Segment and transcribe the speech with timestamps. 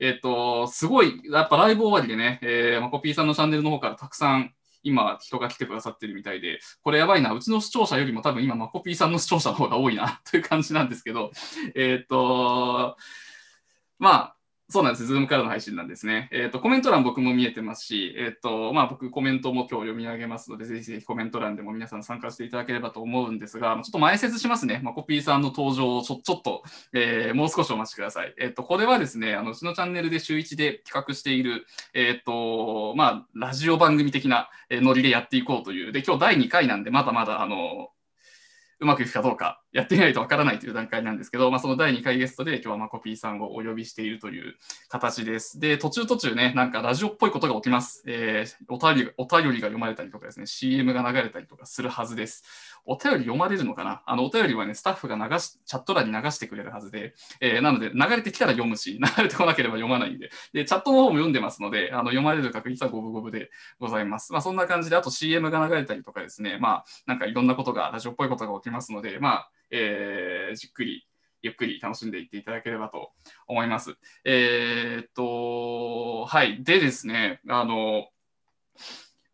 [0.00, 11.32] えっ、と、すごい、やっぱライブ終わりでね、えー、マコピーさんのチャンネルの方からたくさん今人が来てくださってるみたいで、これやばいな、うちの視聴者よりも多分今、マコピーさんの視聴者の方が多いなという感じなんですけど、
[11.74, 12.96] えっ、と、
[13.98, 14.36] まあ、
[14.70, 15.06] そうなんです。
[15.06, 16.28] ズームからの配信なんですね。
[16.30, 24.82] えっ、ー、と、コメント欄僕も見えてますし、えっ、ー、と、まあ僕コメントも今日読み上げますので、ぜひぜひコメント欄でも皆さん参加していただければと思うんですが、ちょっと前説しますね。
[24.84, 28.34] マコピーさんの登場をちょちょっと、えー、もう少しお待ちください。
[28.38, 31.64] えっ、と、これはですね、あの、うちのチャンネルで週1で企画している、
[31.94, 35.92] えっ、と、まあ、ラジオ番組的なノリでやっていこうという。
[35.92, 37.88] で、今日第2回なんで、まだまだ、あの、
[38.80, 44.54] うまくいくかどうか、やってみないとわからないという段階なんですけど、まあ、その第2回ゲストで今日はマコピーさんをお呼びしているという
[44.88, 45.60] 形です。
[45.60, 48.02] で、途中途中ね、なんかラジオっぽいことが起きます。
[48.06, 52.44] えー、お便りお便りが読まれたりとかですね、CM が流れたりとかするはずです。
[52.86, 54.02] お便り読まれるのかな？
[54.06, 64.32] あの、お便りはね、スタッフが流し、チャット欄に流してくれるはずで、えー、なので、流れてきたら読むし、 流れてこなければ読まないんで、で、チャットの方も読んでますので、あの、読まれる確率は五分五分でございます。
[64.32, 71.06] まあ、そんな感じで、あと CM が流れたりとかですね、まあ、なんかいろんなことが、ラジオっぽいことが起きますので、まあ、えー、じっくり、
[71.42, 73.12] ゆっくり楽しんでいっていただければと
[73.46, 73.96] 思います。
[74.24, 76.62] えー、っと、はい。
[76.64, 78.08] でですね、あの、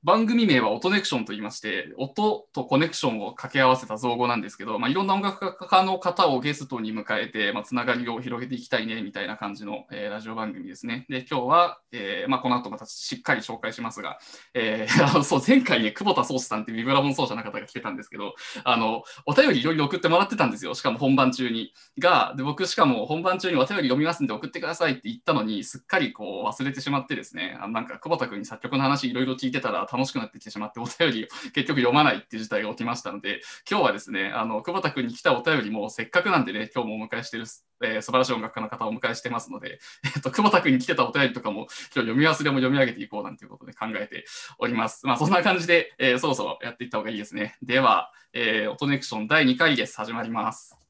[0.04, 11.06] 番組名はオトネクションと言いまして、音とコネクションを掛け合わせた造語なんですけど、まあ、いろんな音楽家の方をゲストに迎えて、まあ、つながりを広げていきたいね、みたいな感じの、えー、ラジオ番組ですね。
[11.08, 14.18] で、今日は、えー、まあ、この後またしっかり紹介しますが、
[14.52, 20.74] えー、 あのそう、前回ね、久保田壮志さんってビブラボン奏者の方が来てたんですけど、あの、お便りいろいろ送ってもらってたんですよ。
[20.74, 21.72] しかも本番中に。
[21.98, 37.44] が、で、僕しかも本番中にお便り読みますんで送ってくださいって言ったのに、すっかりこう忘れてしまってですね、あなんか久保田君に作曲の話いろいろ聞いてたら楽しくなってきてしまって、お便りを 結局読まないっていう事態が起きましたので、今日はですね、あの、久保田君に来たお便りもせっかくなんでね、今日もお迎えしてる、
[37.82, 39.78] えー、素晴らしい音楽家の方をお迎えしてますので、
[40.16, 44.24] えっと、久保田君に来てたお便りとかも今日読み忘れも読み上げていこうなんていうことで考えて
[44.58, 45.06] おります。
[45.06, 47.56] まあ、そんな感じで、えー、そろそろやっていった方がいいですね。
[47.62, 49.96] では、えー、オトネクション第2回です。
[49.96, 50.83] 始まります。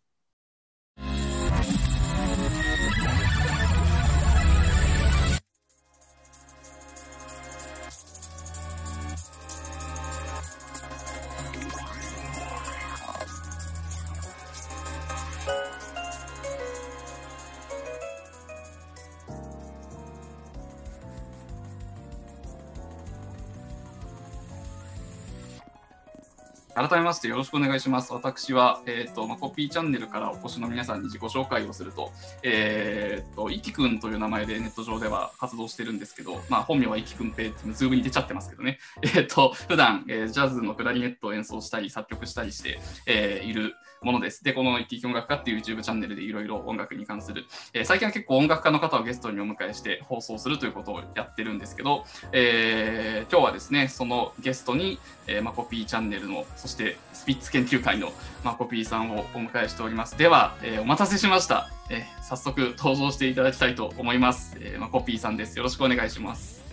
[26.87, 28.12] 改めましてよろしくお願いします。
[28.12, 32.12] 私は、えっ、ー、と、マコピーチャンネルからお越しの皆さんに自己紹介をすると、
[32.43, 38.81] えっ、ー、と、いきくんという名前でネット上では活動してるんですけど、まあ、本名はいきくんぺって、ズームに出ちゃってますけどね。
[39.00, 44.44] えっ、ー、と、普段、えー、ジャズのクラリネットを演奏したり、作曲したりして、えー、いるものです。
[44.44, 58.12] で、この一気音楽家っていう YouTube チャンネルでいろいろ音楽に関する、えー、最近は結構音楽家の方をゲストにお迎えして放送するということをやってるんですけど、えー、今日はですね、そのゲストに、えー、マコピーチャンネルの、そしてスピッツ研究会の
[58.44, 60.19] マコピーさんをお迎えしております。
[60.19, 61.71] では、えー、お待たせしました。
[61.91, 64.56] えー、早速登場していただきたいと思います。
[64.60, 65.56] えー、マコピーさんです。
[65.56, 66.65] よろしくお願いします。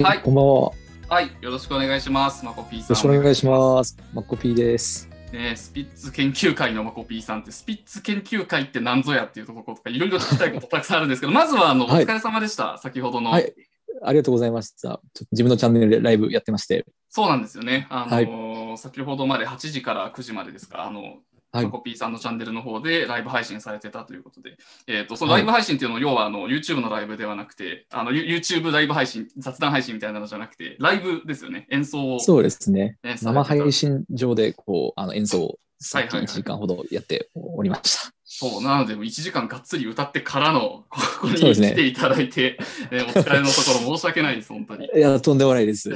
[0.00, 0.85] はい、こんばんは。
[1.08, 2.44] はい、よろしくお願いします。
[2.44, 2.88] マコピーさん。
[2.88, 3.96] よろしくお願いします。
[4.12, 5.08] マコピーです。
[5.32, 13.54] ね、スピッツ研究会のマコピーさんって、スピッツ研究会って何ぞやっていうところとか、いろいろ聞きたいことたくさんあるんですけど、 まずはあの、お疲れ様でした、はい、先ほどの、はい。
[14.02, 15.00] ありがとうございました。
[15.30, 16.84] 自分のチャンネルでライブやってまして。
[17.08, 17.86] そうなんですよね。
[17.88, 21.18] あの、はい、先ほどまで8時から9時までですか、あの、
[21.56, 24.56] はい、コピーさんのチャンネルの方でライブ配信されてたということで、
[24.86, 32.20] えーと、そのライブ配信っていうのは、要はあの YouTube のライブではなくて、あの YouTube ライブ配信、雑談配信みたいなのじゃなくて、ライブですよね、演奏を。
[32.20, 32.98] そうですね。
[33.22, 38.12] 生配信上でこうあの演奏をさっき1時間ほどやっておりました。
[38.28, 42.58] そう、なので、1時間がっつり歌ってからの、こ こに来ていただいて、
[42.90, 44.90] ね、お疲れのところ申し訳ないです、本当に。
[44.94, 45.94] いや、とんでもないです。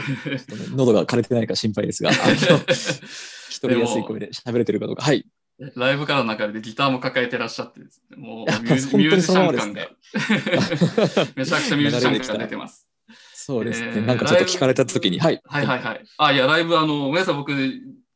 [0.74, 5.02] 喉が枯れてないか心配ですが、一人 やすい声で喋れてるかどうか。
[5.02, 5.26] はい。
[5.76, 9.88] ライブからの中でギターも抱えてらっしゃってですね、もうミュージシャン感が、
[11.36, 12.88] めちゃくちゃミュージシャン感が出てます。
[13.34, 15.40] そうですね、えー、なんかちょっと聞かれたときに、はい。
[15.44, 16.04] はいはいはい。
[16.18, 17.52] あ、いや、ライブ、あの、ごめんなさい、僕、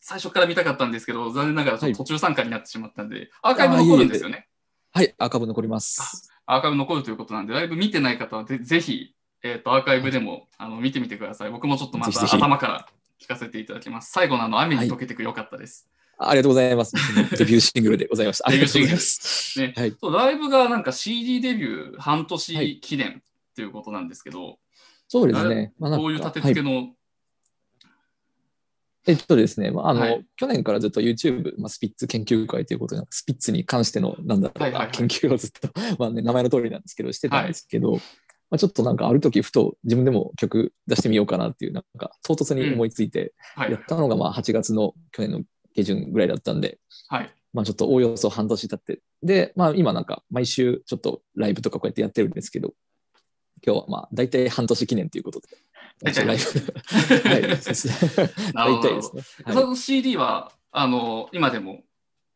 [0.00, 4.48] 最初から見たかったんですけど、残念ながら途中参加になってしまったんで、はい、アーカイブ残るんですよね。
[4.92, 6.30] はい、アーカイブ残ります。
[6.46, 11.50] アーカイブ残るということなんで、ライブ見てない方はぜ ぜひ、えっ、ー、と、アーカイブでも、あの見てみてください。
[11.50, 12.86] 僕もちょっとまた頭から
[13.20, 14.12] 聞かせていただきます。
[14.12, 15.88] 最後のあの雨に溶けてくよかったです。
[16.18, 16.94] はいありがとうございます。
[17.36, 18.50] デビューシングルでございました。
[18.50, 18.94] デビューシングル。
[18.94, 19.60] です。
[19.60, 24.58] ね、はい、ライブがなんか CD デビュー半年記念っていうことなんですけど、
[25.08, 25.72] そうですね。
[25.78, 26.94] まあ、こういう立て付けの、はい、
[29.06, 30.26] えっとですね、まああのはい。
[30.36, 35.68] 去年からずっと YouTube、まあ、スピッツ研究会ということで、スピッツに関しての、なんだろうな、研究をずっと、
[35.98, 43.72] まあね、名前の通りなんですけど、してたんですけど、まあ、ちょっとなんかある時ふと自分でも曲出してみようかなっていう、なんか唐突に思いついて、はい。
[43.72, 43.84] やっ。
[43.86, 45.42] たのがまあ8月の去年の
[45.74, 46.78] 下旬ぐらいだったんで、
[47.08, 47.30] はい。
[47.52, 52.72] まあちょっとおおよそ半年経って、で、まあ今なんか毎週ちょっとライブとかこうやってやってるんですけど、
[53.66, 55.48] 今日はまあ大体半年記念ということで、
[56.02, 56.26] 大体。
[56.26, 56.64] ですね。
[58.54, 59.22] 大体ですね。
[59.44, 59.54] はい。
[59.54, 61.84] その CD は、あの、今でも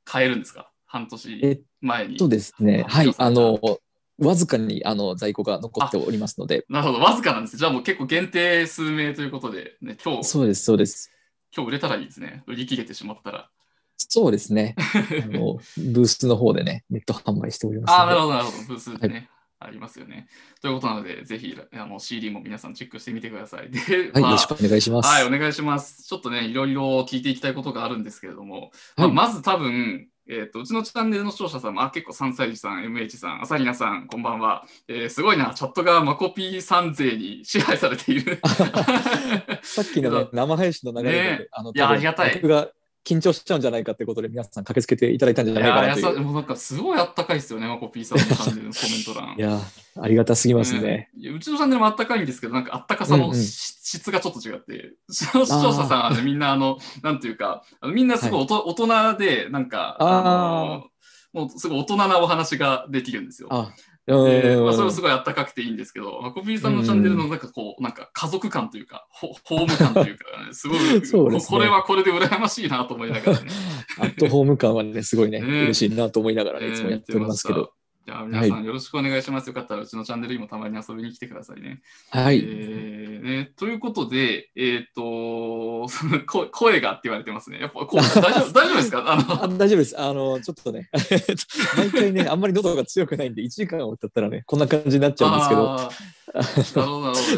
[0.04, 0.70] 買えるんですか？
[0.86, 2.16] 半え年っ前に。
[2.16, 3.80] とですね、あはい、あそうの、
[4.26, 7.56] わずかにあの在庫が残っておりますので、なるほど、わずかなんです。
[7.56, 11.10] じゃあもう結構限定数名ということで、ね、今日、そうです、そうです。
[11.54, 12.42] 今日売れたらいいですね。
[12.46, 13.50] 売り切れてしまったら。
[13.96, 14.76] そうですね。
[14.78, 18.64] あのブースの方でね、ネット販売しておりますああ、なるほど、なるほど。
[18.64, 19.28] ブースでね、
[19.58, 20.28] ありますよね。
[20.62, 23.70] ということなので、ぜひあの CD も皆さんチェックしてみてください。
[23.70, 25.08] で、はい、まあよろしくお願いします。
[25.08, 26.04] はい、お願いします。
[26.04, 34.66] ちょっとね、いろいろ聞いていきたいことがあるんですけれども、まあはいまず多分、えっとうちのチャンネルの視聴者さんも、あ結構3歳児さん、MH さん、朝比奈さん、こんばんは。
[34.86, 38.38] えーすごいな、チャットがマコピーさん勢に支配されている。
[39.62, 42.68] さっきの、 ね、生配信の流れで、ねあのいやありがたい僕が
[43.08, 46.20] 緊張しちゃうんじゃないかってことで、皆さん駆けつけていただいたんじゃいないかなという。
[46.20, 49.36] もうなんかすごいあったかいですよね、マコピーさんのチャンネルのコメント欄。
[49.36, 51.10] いやー、ありがたすぎますね。
[51.16, 60.88] ううちのチャンネルもあったかいんですけど、なんかあったかさのうんうんし質がちょっと違って、視聴者さんみんなあの、なんていうか、みんなすごいおと、大人で、なんか、あーの
[61.32, 63.72] もうすごい大人なお話ができるんですよ。
[64.12, 70.78] まあ、それはすごいあったかくていいんですけど、まあ、コピーさんのチャンネルのなんかこう、なんか家族感というか、ホ ホーム感というか、ね、すごい
[71.32, 71.40] ね。
[71.46, 73.50] これはこれで羨ましいなと思いながらね。
[74.00, 75.46] アットホーム感はね、すごいね、ね。
[75.64, 77.72] 嬉しいなと思いながらね、いつもやっておりますけど。
[78.08, 79.48] じゃあ皆さんよろしくお願いします。
[79.48, 81.82] よかったらうちのチャンネルにもたまに遊びに来てくださいね。
[82.08, 82.38] はい。
[82.38, 87.60] えーね、ということで、えっ、と その声、声がって言われてますね。
[87.60, 89.12] やっぱこう大丈夫 大丈夫ですか？
[89.12, 90.00] あのあ大丈夫です。
[90.00, 90.88] あの、ちょっとね、
[91.76, 95.90] 毎回ね、あんまり喉が強くないんで、1時間を経ったらね、こんな感じになっちゃうんですけど、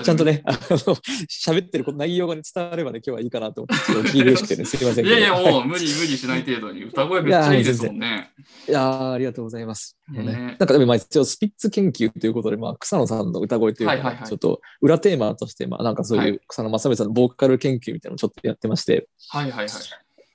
[0.04, 5.06] ちゃんとね、あの、喋ってること内容が、ね、伝わればね、今日はいいかなと思って、ちょっと聞いてほしくてね、 すいません。
[5.06, 8.30] いやいや、はいもう無理無理しない程度に歌声めっちゃいいですもんね。
[8.68, 9.96] いやーありがとうございます。
[10.10, 19.68] ねねなんかでもまあ一応スピッツ研究ということで、まあ、草野さんの歌声というか、はいはいはいちょっと裏テーマとして、まあなんかそうはいいう草野正美さんのボーカル研究みたいなのをちょっとやってまして、はいはいはい。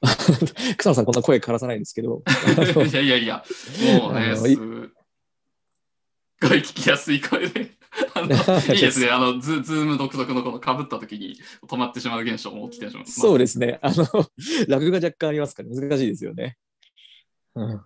[0.77, 2.21] 草野さんこんな声からさないんですけど、
[2.91, 3.43] いやいやいや、
[3.99, 4.47] もうね、すご
[6.53, 7.71] い聞きやすい声で。
[8.13, 8.27] あの
[8.73, 9.09] いいですね。
[9.09, 11.37] あのズ、ズーム独特のこの被った時に
[11.67, 13.05] 止まってしまう現象も起きてしまう。
[13.05, 13.79] そうですね。
[13.81, 14.05] あの、
[14.67, 16.57] ラグが若干ありますから難しいですよね。
[17.55, 17.81] うん、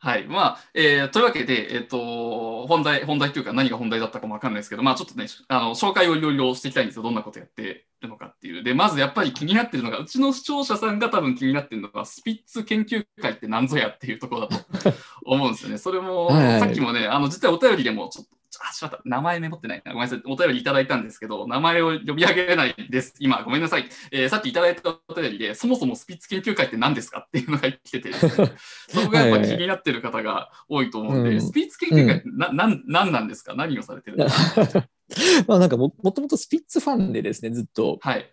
[0.00, 0.26] はい。
[0.28, 7.02] まあ、えーというわけで、えっ、と、本題、本題というか何が本題だったかもわかんないですけど、まあちょっとね、あの、紹介をいろいろしていきたいんですよ。
[7.02, 8.62] どんなことやってるのかっていう。
[8.62, 14.94] で、まずやっぱり気になってるのが、うちの視聴者さんが多分気になってるのが、スピッツ研究会って何ぞやっていうところだと
[15.24, 15.78] 思うんですよね。
[15.78, 18.37] それも、はいはいさっきもね、あの、実はお便りでもちょっと、
[18.68, 19.00] あ、しまった。
[19.04, 19.92] 名前メモってないな。
[19.92, 20.22] ごめんなさい。
[20.26, 23.14] お便りいただいたんですけど、名前を呼び上げれないです。
[23.20, 23.88] 今、ごめんなさい。
[24.10, 33.54] えーさっきいただいたお便りで、そもそもスピッツ研究会って何ですかっていうのが来てて そこがやっぱ気になってる方が多いと思うんで、うんスピッツ研究会ってな、なん、なんなんですか？
[33.54, 34.88] 何をされてるんですか？
[35.46, 38.30] まあなんかももともとスピッツファンでですね、ずっと、はい。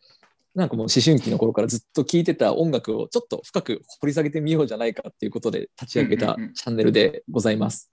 [0.55, 7.91] なんかもう思春期の頃からずっと聴いてた音楽をちょっと深く掘り下げてみようじゃないかっていうことで立ち上げたチャンネルでございます。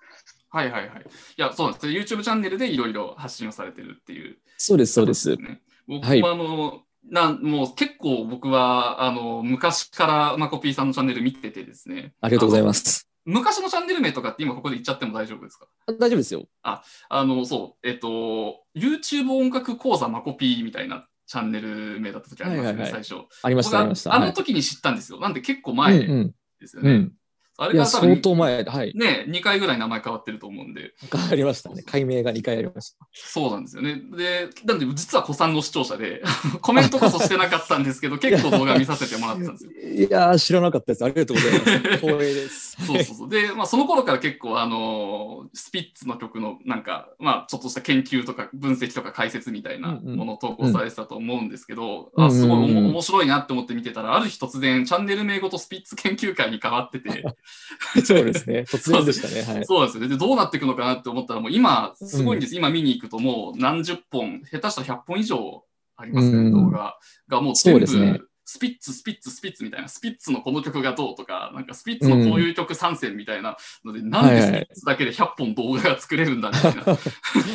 [0.53, 1.03] はいはいはい。
[1.03, 1.87] いや、そうなんです。
[1.87, 4.37] YouTube チャンネルでいろいろ発信をされてるっていう。
[4.59, 5.35] そうです、そうです。
[5.37, 12.15] ね、僕はあの、なんもう結構僕はあの昔からマコピーさんのチャンネル見ててですね。
[12.21, 13.09] ありがとうございます。
[13.25, 15.67] 昔のチャンネル名とかって今ここで言っちゃっても大丈夫ですか？
[15.87, 16.44] あ大丈夫ですよ。
[16.63, 23.27] あの、そう、えっと、YouTube 音楽講座マコピーみたいなチャンネル名だった時ありますよね、はいはいはい最初。
[23.43, 24.11] ありました、ありました。
[24.11, 25.19] 僕あはいの時に知ったんですよ。
[25.19, 26.91] なんで結構うん前うんですよね。
[26.91, 27.13] うん。
[27.59, 28.93] あれいや、から多分相当前、はい。
[28.94, 30.94] ね、2回ぐらい名前変わってると思うんで。
[31.13, 31.82] 変わりましたね。
[31.82, 33.06] 解明が2回ありました。
[33.13, 34.01] そうなんですよね。
[34.17, 36.23] で、なんで実は子さんの視聴者で、
[36.63, 39.71] コメントこそしてなかったんですけど、 結構動画見させてもらってたんですよ。
[39.73, 41.05] いやー、知らなかったです。
[41.05, 41.97] ありがとうございます。
[41.99, 42.77] 光栄です。
[42.87, 43.29] そうそうそう。
[43.29, 57.25] で、まあ、その頃から結構、あのスピッツの曲の、なんか、まあ、ちょっとした研究とか分析とか解説みたいなものを投稿されてたと思うんですけど、うんあ、すごいおもうんうんうん面白いなって思って見てたら、ある日突然、チャンネル名ごとスピッツ研究会に変わってて、
[58.05, 58.65] そうですね。
[58.69, 59.43] 突然でしたね。
[59.43, 59.65] はい。
[59.65, 60.08] そうですよね。
[60.08, 62.55] で、どうなっていくのかなって思ったら、もう今、すごいんです。
[62.55, 65.65] 今見に行くと、もう何十本、下手したら100本以上
[65.96, 66.96] ありますね、うん動画
[67.29, 67.41] が。
[67.41, 76.99] もう全部、ですねスピッツ、スピッツ、スピッツみたいな、スピッツのこの曲がどうとか、なんかスピッツのこういう曲参戦みたいなので、なんでスピッツだけで100本動画が作れるんだみたいな、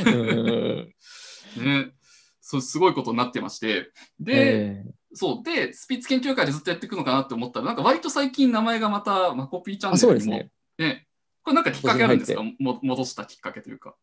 [0.06, 0.94] うん
[1.63, 1.91] ね。
[2.41, 3.91] そう、すごいことになってまして。
[4.20, 4.84] で、え
[5.14, 5.44] そう。
[5.44, 10.48] で、スピッツ研究会でずっとやっていくのかなって思ったら、なんか割と最近名前がまたマコピーチャンネルにも、あそう
[10.78, 11.08] ですね。
[11.44, 12.44] これなんかきっかけあるんですか？
[12.60, 13.96] も戻したきっかけというか。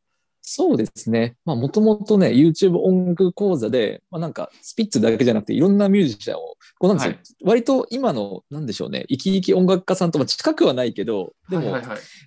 [0.47, 1.37] そうですね。
[1.47, 7.23] まあ、もともとね、YouTube 音楽講座で、まあ、なんか、スピッツだけじゃなくて、いろんなミュージシャンを、こうなんですよ、はい。
[7.45, 11.71] 割と今の、なんでしょうね、生き生き音楽家さんとは近くはないけど、でも、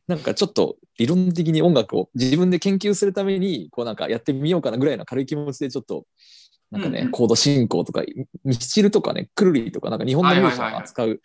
[0.08, 6.06] なんかちょっと理論的に音楽を自分で研究するために、こうなんかやってみようかなぐらいの軽い気持ちで、ちょっと、
[6.72, 8.04] なんかね、うんうんコード進行とか、
[8.44, 11.22] ミスチルとかね、クルリとか、なんか日本のミュージシャンを扱う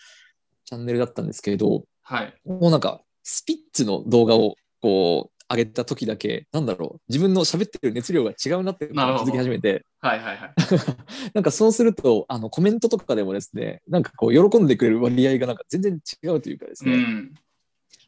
[0.64, 2.34] チャンネルだったんですけど、はい。
[2.44, 10.54] もうなんか、スピッツの動画をこう上げた時だけ、なんだろう、自分の喋ってる熱量が違うなって気づき始めて、はいはいはい。
[11.34, 17.34] なんかそうすると、あのコメントとかでもですね、なんかこう、喜んでくれる割合がなんか全然違うというかですね、うん。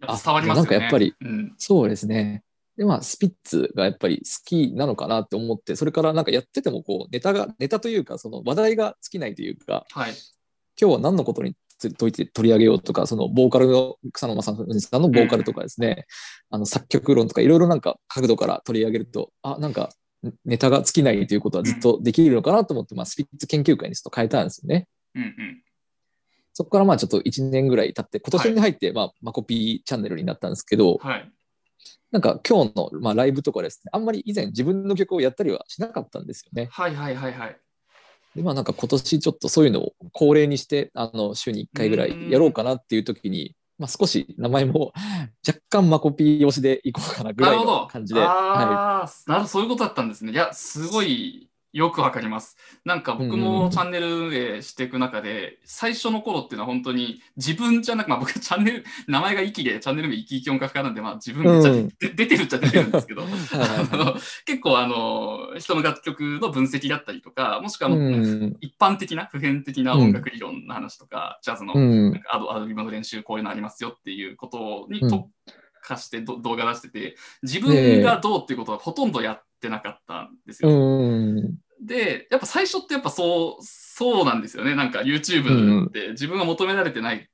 [0.06, 0.70] あ伝わりますよね。
[0.70, 1.54] なんかやっぱりうん。
[1.58, 2.42] そうですね。
[2.76, 10.12] で、まあ、スピッツがやっぱり好きなのかなって思って、それからなんかやってても、こう、ネタが、ネタというか、その話題が尽きないというか、はい。
[10.80, 16.06] 今日は何のことについて取り上げようとか、そのボーカルの草野正文さんのボーカルとかですね、
[16.50, 19.90] あの作曲論とかいろいろなんか角度から取り上げると、あ、なんか
[20.44, 24.88] ネタが尽きないということはずっとできるのかなと思って、まあ、スピッツ研究会にちょっと変えたんですよね。
[25.14, 25.62] うんうん。
[26.52, 31.30] そこからまあちょっと1年ぐらい経って、今年に入って、まあ、マコピーチャンネルになったんですけど、はい。
[32.14, 36.68] なんか今日の、まあ、ライブとかですね、あんまり以前自分の曲をやったりはしなかったんですよね。
[36.70, 37.56] はいはいはいはい。
[38.36, 44.92] で、まあなんか今年ちょっとそういうのを恒例にして、あの、週に1回ぐらいやろうかなっていう時に、まあ少し名前も
[45.44, 47.80] 若干マコピー推しでいこうかなぐらいなるほど。
[47.80, 48.20] の感じで。
[48.20, 50.30] はああ、なるそういうことだったんですね。
[50.30, 51.43] いや、すごい
[51.74, 52.56] よくわかります。
[52.84, 53.40] なんか僕うんうん。
[53.40, 61.88] もチャンネル運営していく中で、最初の頃っていうのは本当に自分じゃなく、まあ僕チャンネル、名前がイキで、チャンネル名イキイキ音楽家なんで、まあ自分めっちゃうん。
[61.88, 63.24] で出てるっちゃ出てるんですけど、
[64.46, 68.56] 結構あの、人の楽曲の分析だったりとか、もしくはもううん。
[68.60, 71.74] 一般的な普遍的な音楽理論の話とか、ジャズの
[72.30, 75.10] アドアドリブの練習こういうのありますよっていうことにうん。
[75.10, 75.28] 特
[75.84, 80.76] 化してど動画出してて、自分がどうっていうことはほとんどやってなかったんですうよ。
[80.76, 81.58] ん。
[81.80, 84.74] で、やっぱ最初ってやっぱそう、そうなんですよね。
[84.74, 87.28] なんか YouTube って自分が求められてない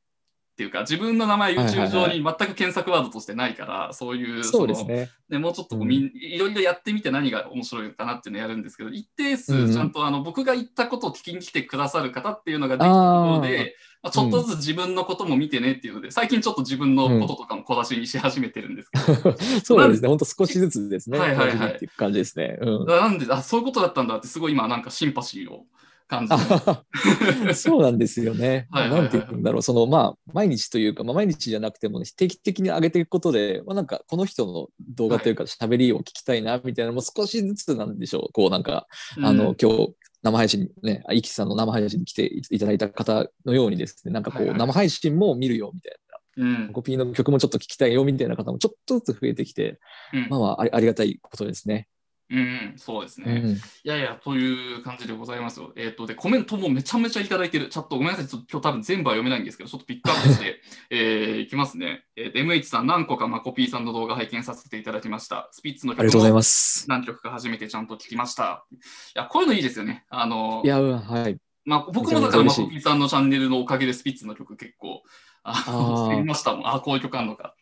[0.61, 5.09] っていうか、自分の名前 YouTube はい上に全く検索ワードとしてないから、そういう、そうですのね。
[5.31, 20.09] ね、もうちょっとこううんみん、いろいろやってみて何が面白いのかなっていうのをやるんですけど、一定うん数ちゃんとあの僕が言ったことを聞きに来てくださる方っていうのができたところで、まあ、ちょっとずつ自分のことも見てねっていうので、最近ちょっと自分のこととかも小出しにし始めてるんですけど、 そうですね。
[20.09, 21.19] 本当少しずつですね。
[21.19, 22.59] はいはいはいっていう感じですね。
[22.61, 22.87] うん。
[22.87, 25.65] なんで、あ、そういうことだったんだって、すごい今なんかシンパシーを
[26.11, 28.67] 感じ そうなんですよね。
[28.71, 29.03] はいはいはい。
[29.03, 38.33] なんて言うんだろう、そのまあ、毎日というか、まあ、毎日じゃなくても、ね、定期的に上げていくことで、まあ、なんか、この人の動画というか、喋りを聞きたいな、みたいなのも少しずつなんでしょう。
[38.33, 38.89] こう、なんか、
[39.23, 44.59] あの、うん今日、生配信ね、あいきさんの生配信に来ていただいた方のようにですね、なんかこう、はいはい。
[44.59, 45.97] 生配信も見るよ、みたい
[46.37, 46.67] うん。
[46.67, 49.79] な、コピーの曲もちょっと聞きたいよ、みたいな方もちょっとずつ増えてきて、
[50.13, 50.29] うん。
[50.29, 51.89] まあありがたいことですね。
[52.31, 53.43] うん、そうですね。
[53.45, 55.73] うんいやいや、という感じでございますよ。
[55.77, 57.69] えっ、と、で、コメントもめちゃめちゃいただいてる。
[57.69, 58.29] チャットごめんなさい。
[58.29, 60.61] ちょっと今日多分全部は読めないんですけど、ちょっとピックアップして、
[60.91, 62.05] えーいきますね。
[62.17, 65.49] えーと MH さん、何個かマコピーさんの動画拝見させていただきました。
[65.51, 66.35] スピッツのありがとうございす。
[66.35, 66.89] ます。
[66.89, 68.65] 何曲か初めてちゃんと聞きました。
[68.73, 68.77] い
[69.15, 70.05] や、こういうのいいですよね。
[70.09, 71.37] あのい、や、うんはい。
[71.65, 75.03] まあ、僕もだからマコピーさんのチャンネルのおかげでスピッツの曲結構、
[75.43, 76.69] ああー知りましたもん。
[76.69, 77.55] あ、こういう曲あるのか。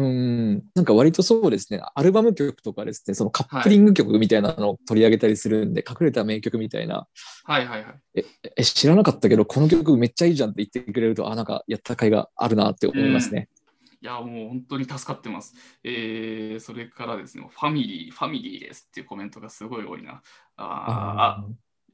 [0.00, 7.06] うん、なんか割とそうですね、アルバム曲とかですね、そのカップリング曲みたいなのを取り上げたりするんで、隠れた名曲みたいな、
[7.44, 8.24] はいはいはい。
[8.56, 13.50] え、知らなかったけど、この曲めっちゃいいじゃんって言ってくれると、あ、なんかやった甲斐があるなって思いますね。
[14.02, 15.54] いや、もう本当に助かってます。
[15.84, 20.22] えー、それからですね、ファミリー、ファミリーですっていうコメントがすごい多いな。
[20.56, 21.46] あーあ、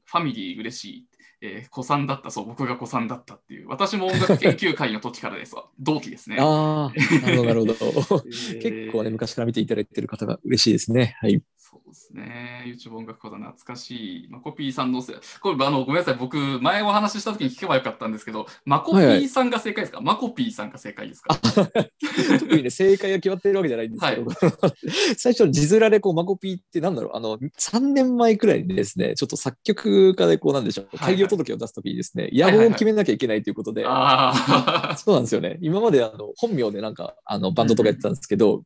[0.05, 1.07] ファミリー嬉しい。
[1.41, 3.69] えー、子さんだった、そう、僕が子さんだったっていう。
[3.69, 5.65] 私も音楽研究会の時からですわ。
[5.79, 6.37] 同期ですね。
[6.39, 7.73] あー、なるほど、なるほど。
[7.73, 11.17] え ー結構ね、昔から見ていただいてる方が嬉しいですね。
[11.21, 11.41] はい。
[11.69, 12.63] そうですね。
[12.65, 14.27] YouTube 音楽講座懐かしい。
[14.29, 16.15] マコピーさんのせ、これあのごめんなさい。
[16.15, 21.35] 僕、前お話しした時に聞けばよかったんですけど、マコピーさんが正解ですか、マコピーさんが正解ですか？
[22.39, 24.31] 特にね、正解が決まってるわけじゃないんですけど、
[25.17, 31.15] 最初、字面でこう、マコピーってなんだろう、あの、3年前くらいにですね、ちょっと作曲家でこう、なんでしょう、はいはい。
[31.15, 33.83] 開業届を出すときにですね、野望を決めなきゃいけないということで。
[33.83, 35.57] そうなんですよね。
[35.61, 38.63] 今まであの本名でなんかあのバンドとかやってたんですけど、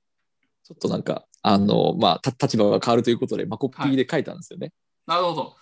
[0.63, 4.71] ちょっとなんか、あの、まあ、た立場が変わるということで、マコピーで書いたんですよね。
[5.07, 5.55] なるほど。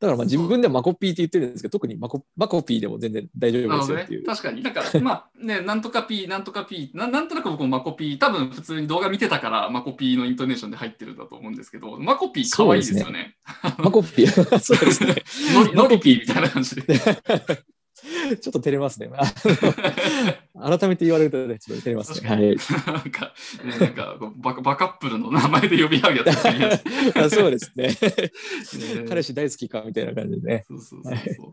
[0.00, 4.24] だからまあ自分ではマコピーって言ってるんですけど、特にマコマコピーでも全然大丈夫ですよっていう。。
[4.24, 4.62] 確かに。
[4.62, 13.36] なんか、まあね、なんとか P、なんとか P、ななんとなく僕もマコピー、多分普通に動画見てたからマコピーのイントネーションで入ってるんだと思うんですけど、マコピー可愛いですよね。
[13.76, 15.16] マコピー、そうですね。
[15.76, 16.82] ノリピーみたいな感じで。
[18.40, 19.10] ちょっと照れますね。
[20.60, 22.28] 改めて言われるとね、ちょっと照れますね。
[22.28, 22.56] はい。
[22.86, 23.32] なんか、
[23.64, 27.88] ね、なんかバカバカップルの名前で呼び合うやつ そうですね。
[27.88, 30.64] ね彼氏大好きかみたいな感じでね。
[30.68, 31.52] そうそうそうそう。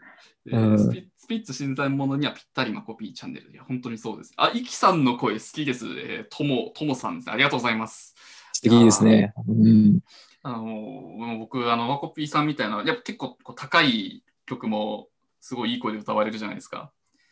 [0.50, 3.52] えうんースピスピッツ新参者にはぴったりマコピーチャンネル。
[3.52, 4.34] いや、本当にそうです。
[4.38, 5.86] あ、イキさんの声好きです。
[5.86, 7.32] えー、とも、ともさんです。
[7.32, 8.16] ありがとうございます。
[8.54, 9.34] 素敵ですね。
[9.48, 10.00] うん。
[10.44, 15.10] あのー僕、あの、マコピーさんみたいな、やっぱ結構こう高い曲も
[15.40, 16.92] すごいいい声で歌われるじゃないですか。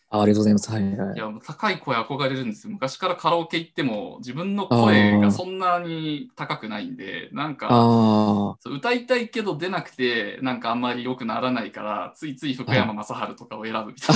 [0.10, 0.72] あありがとうございます。
[0.72, 1.18] はいはいい。
[1.18, 2.74] や、もう高い声憧れるんですよ。
[2.74, 14.16] 昔からカラオケ行っても自分の声がそんなに高くないんで、なんか、歌いたいけど出なくて、なんかあんまり良くならないから、ついつい福山雅治とかを選ぶみたい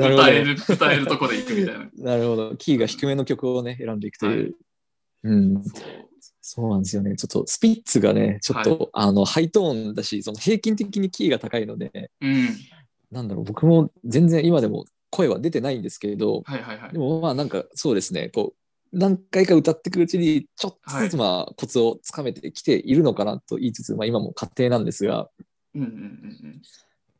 [0.00, 0.08] な。
[0.14, 1.80] 歌える、歌えるとこで行くみたいな。
[1.80, 2.56] あ、 なるほど。
[2.56, 4.54] キーが低めの曲をね、選んでいくという。
[5.24, 5.62] うん。
[5.64, 6.06] そう
[6.48, 7.16] そうなんですよね。
[7.16, 12.48] ちょっとスピッツがね、ちょっと、あのハイトーンだし、その平均的にキーが高いので、うん。
[13.10, 16.98] なんだろう、僕も全然今でも声は出てないんですけれど、はいはいはいで。
[16.98, 25.28] もまあなんかそうですね、こう、何回か歌っていくうちに、ちょっとずつまあコツをつかめてきているのかなと言いつつ、まあ今も家庭なんですが、
[25.74, 25.98] うんうんうんう
[26.48, 26.62] ん。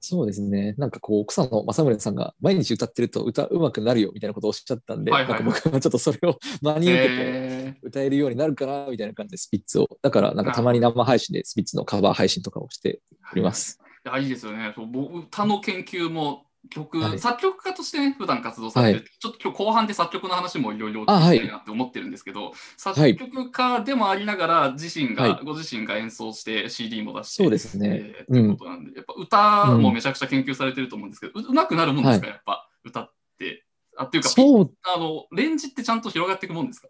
[0.00, 9.88] そうですね、なんかこう、草野正宗さんが毎日歌ってると歌うまくなるよみたいなことをおっしゃったんで、はいはいはいなんか僕はちょっとそれを 真に受けて、え歌えるようになるかなみたいな感じでスピッツを。
[10.02, 13.81] だからなんかたまに生配信でスピッツのカバー配信とかをしてーおります。
[14.07, 14.73] いや、いいですよね。
[14.77, 17.19] そう僕歌の研究も曲、はい。
[17.19, 21.39] 作曲家としてね、普段活動されてる、はちょっと今日後半で作曲の話もいろいろあはい。
[21.39, 25.45] 聞きたいなって思ってるんですけど、作曲家でもありながら、自身が、はい。
[25.45, 27.89] ご自身が演奏して CD も出して、そうですね。
[27.91, 33.65] えーっていうことなんで、やっぱ歌もめちゃくちゃ研究されてると思うんですけど、ううまくなるもんですか、やっぱ歌って。
[33.99, 36.89] あっていうか、そう、あのレンジってちゃんと広がっていくもんですか？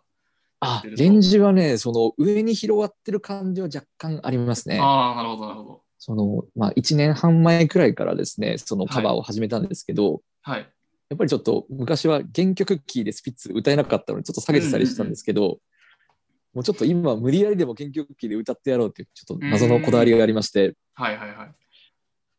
[0.58, 4.80] あ、レンジはね、その上に広がってる感じは若干ありますね。
[4.80, 5.82] ああ、なるほど、なるほど。
[6.06, 10.60] その、まあ1年半前くらいからですね、そのカバーを始めたんですけど、はい。
[11.08, 15.58] やっぱりちょっと昔は原曲キーでスピッツ歌えなかったのでちょっと下げてたりしたんですけど、
[16.54, 21.50] もうちょっと今無理やりでも原曲キーで歌ってやろうっていうちょっと謎のこだわりがありまして、はいはいはい。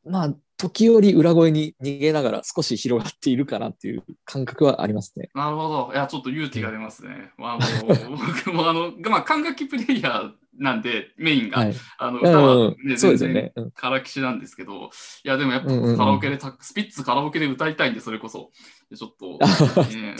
[0.05, 5.29] まあ時折裏声に逃げながら少し広がっているかなっていう感覚はありますね。
[5.35, 5.91] なるほど。
[5.93, 7.31] いや、ちょっと勇気が出ますね。
[7.37, 11.59] まあ、もう僕もあの、まあ、管楽器プレイヤーなんで、メインが。
[11.59, 11.75] はい。
[11.99, 14.89] あのう歌は、んね、そうですよ全然からきしなんですけど、
[15.23, 18.51] いや、でもやっぱうんうんうんカラオケでた、スピッツカラオケで歌いたいんで、それこそ。
[18.89, 19.37] でちょっと、
[19.93, 20.15] ね、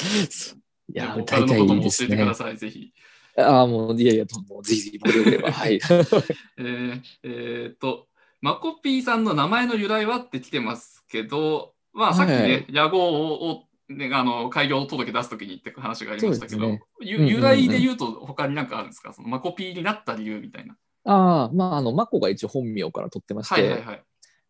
[0.94, 2.36] いや、歌いたいことも教えてくだ。
[2.36, 2.94] さい、ぜひ。
[3.38, 5.52] ああ、もう、いやいや、もうぜひぜひ、僕でよければ。
[5.52, 5.80] はい。
[6.58, 8.08] えーえーっと、
[8.42, 19.14] マコピーさんの名前の由来はって来てますけど、まあ、さっきね、はい屋号を、ね、あの開業届出すときにって話がありましたけど、ね由来で言うと他になんかあるんですか？
[19.14, 20.76] そのマコピーになった理由みたいな。
[21.06, 24.04] ああ、まあ、あの、マコが一応本名から取ってまして、はいはいはい。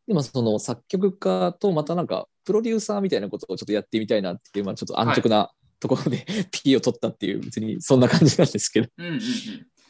[0.07, 9.21] でもその作曲家とまたなんかプロデューサーみたいなことをちょっとやってみたいなっていう、まあ、ちょっと安直なところで P を取ったっていう別にそんな感じなんですけど、うんうんうん。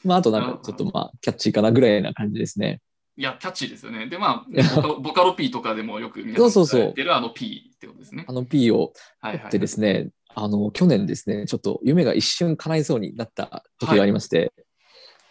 [0.03, 2.81] まああとなんかちょっとまあキャッチーかなぐらいな感じですね。
[3.17, 4.07] いや、キャッチーですよね。
[4.07, 8.25] で、まあ、ボカロボカロ P とかでもよく皆さんそうそうそう伝えてるあの P ってことですね。
[8.27, 14.53] あの P をはいはい、取ってですね、あの去年ですね、ちょっと夢が一瞬叶いそうになった時がありまして、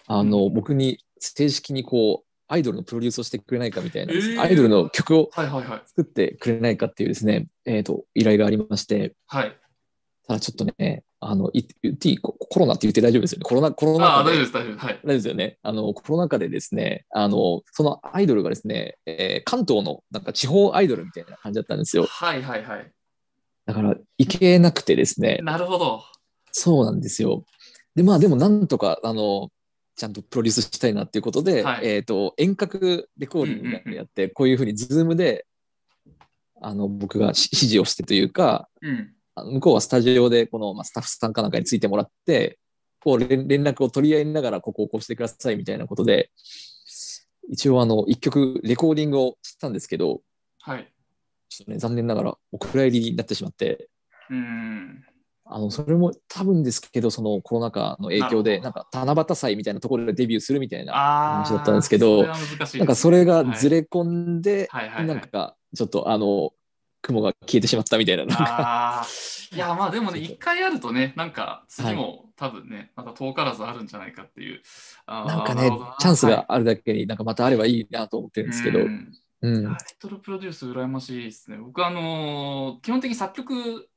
[0.09, 5.83] あの僕に正式にこうアイドルのプロデュースをしてくれないかみたいな、えーアイドルの曲をはいはいはい。
[5.87, 9.57] 作ってくれないかっていうですね、えー、と依頼がありまして、はい。
[10.27, 13.43] ただちょっとね、あの、い言っていいココロナって言って大丈夫ですよね。
[13.45, 14.87] コロナ、コロナあ大丈夫です、大丈夫です。
[14.87, 15.01] はい。
[15.05, 15.59] あれですよね。
[15.63, 22.07] あの、コロナ禍でですね、あの、そのアイドルがですね、えー関東のなんか地方アイドルみたいな感じだったんですよ。
[22.07, 22.93] はいはいはい。
[23.67, 26.03] だから、行けなくてですね、なるほど。
[26.53, 27.45] そうなんですよ。
[27.95, 29.51] で、まあ、でもなんとか、あの、
[29.97, 35.47] ちゃんとプロデュースしたいなっていうことで、はいえっ、と、遠隔レコーディングみたいなのやって、こういうふうにズームで、
[36.61, 39.16] あの、僕がし指示をしてというか、うん。
[39.45, 42.59] 向こうはスタジオでこの、まあ、スタッフさんかなんかについてもらって、
[43.01, 46.31] こう連連絡を取り合いながら、ここをこうしてくださいみたいなことで、
[47.49, 50.21] 一応あの、一曲レコーディングをしたんですけど、
[50.61, 50.93] はい。
[51.49, 53.89] ちょっとね、残念ながらお蔵入りになってしまって、
[54.31, 55.05] うん。
[55.49, 61.45] あの、それも多分ですけど、そのコロナ禍の影響で、なんか七夕祭みたいなところでデビューするみたいな、ああ。
[61.45, 64.05] 話だったんですけどなんかそれがずれ込
[64.39, 66.51] んで、はいなんかちょっとあの、
[67.07, 69.07] 雲が消えてしまったみたいな、なんか。
[69.53, 74.61] いや、まあでもね、一回やるとね、なんか次も多分ね、また遠からずあるんじゃないかっていう。
[75.07, 79.67] なんかねチャンスはいがあるだけになんかまたあればいいなと思ってるんですけど、うんうん。
[79.69, 81.59] アイドルプロデュース羨ましいですね。
[81.59, 83.89] 僕あのー基本的に作曲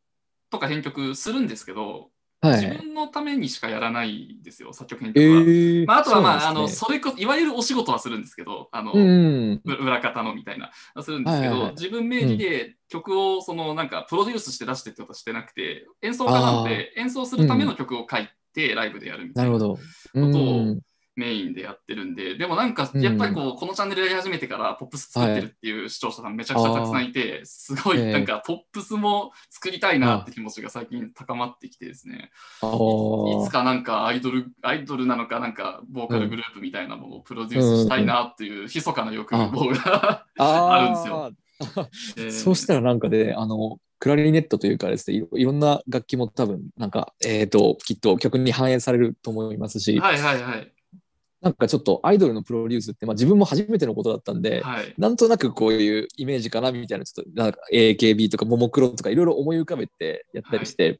[0.52, 2.65] とか編曲するんですけど、はい。
[2.65, 5.41] 自分のためにしかやらないんですよ、作曲編え曲は。
[5.41, 9.62] ーまあ、あとは、まあ、あの、それこそ、いわゆるお仕事はするんですけど、あの、うん。
[9.65, 10.71] う裏方のみたいな、
[11.04, 19.80] するんですけど、はいはいはい自分名義で曲を、その、なんか、プロデュースして出してってことはしてなくて、演奏家なので、演奏するための曲を書いて、ライブでやるみたなないるほど。
[20.15, 20.80] うことをん。
[21.20, 28.14] メインでやってるんで、でもなんか、うんやっぱりこう、このチャンネルやり始めてから、ポップス作ってるっていう視聴者さんめちゃくちゃたくさんいて、すごい、ええ。
[28.14, 41.32] なんか、ポップスも作りたいなって気持ちが最近高まってきてですね、あいーつかなんかアイドル、アイドルなのか、なんか、ボーカルグループみたいなものをプロデュースしたいなっていう、密かな欲望が、 あるんですよ。
[42.16, 50.74] えーそうしたらなんかで、あの、クラリネットというかですね、いろいろんな楽器も多分、なんか、えっ、と、きっと曲に反映されると思いますし、はいはいはい。
[51.41, 54.93] なんかちょっとアイドルのプロデュースって、まあ自分も初めてのことだったんで、はい。
[54.97, 60.99] なんとなくこういうイメージかなみたいな、ちょっとなんか AKB とかももクロとかいろいろ思い浮かべてやったりして、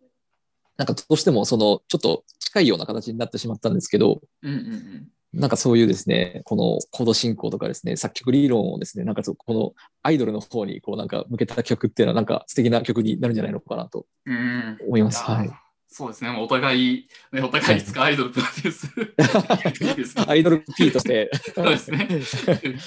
[0.78, 5.08] なんかどうしてもそのちょっと近いような形になってしまったんですけど、うんうんうん。
[5.34, 15.22] なんかそういうですね、このコード進行とかですね、作曲理論をですね、なんかこのアイドルの方にこうなんか向けた曲っていうのはなんか素敵な曲になるんじゃないのかなとうん思います。
[15.22, 15.52] はい。
[15.92, 18.04] そうですね、お互い、ね、お互いいつか？
[18.04, 20.22] アイドルプロデュース。
[20.30, 21.32] アイドル P として。
[21.56, 22.08] そうですね。
[22.08, 22.80] そうで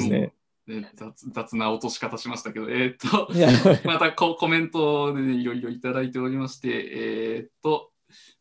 [0.00, 0.32] すね。
[0.66, 7.92] ね雑雑な落とし方しましたけど、えーっと、またこコメントで、ね、いろいろいただいておりまして、えーっと、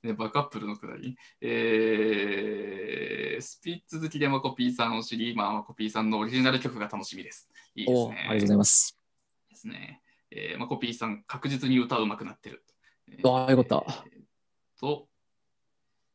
[0.01, 7.47] ね、バカップルのくだり、えー、スピッツ好きでマコピーさんを知り、まあ、マコピーさんのオリジナル曲が楽しみです。
[7.75, 7.99] いいですね。
[7.99, 8.97] おありがとうございます。
[9.49, 10.01] ですね。
[10.32, 12.63] えー、マコピーさん、確実に歌うまくなってる。
[13.24, 15.08] ああよかったえーと、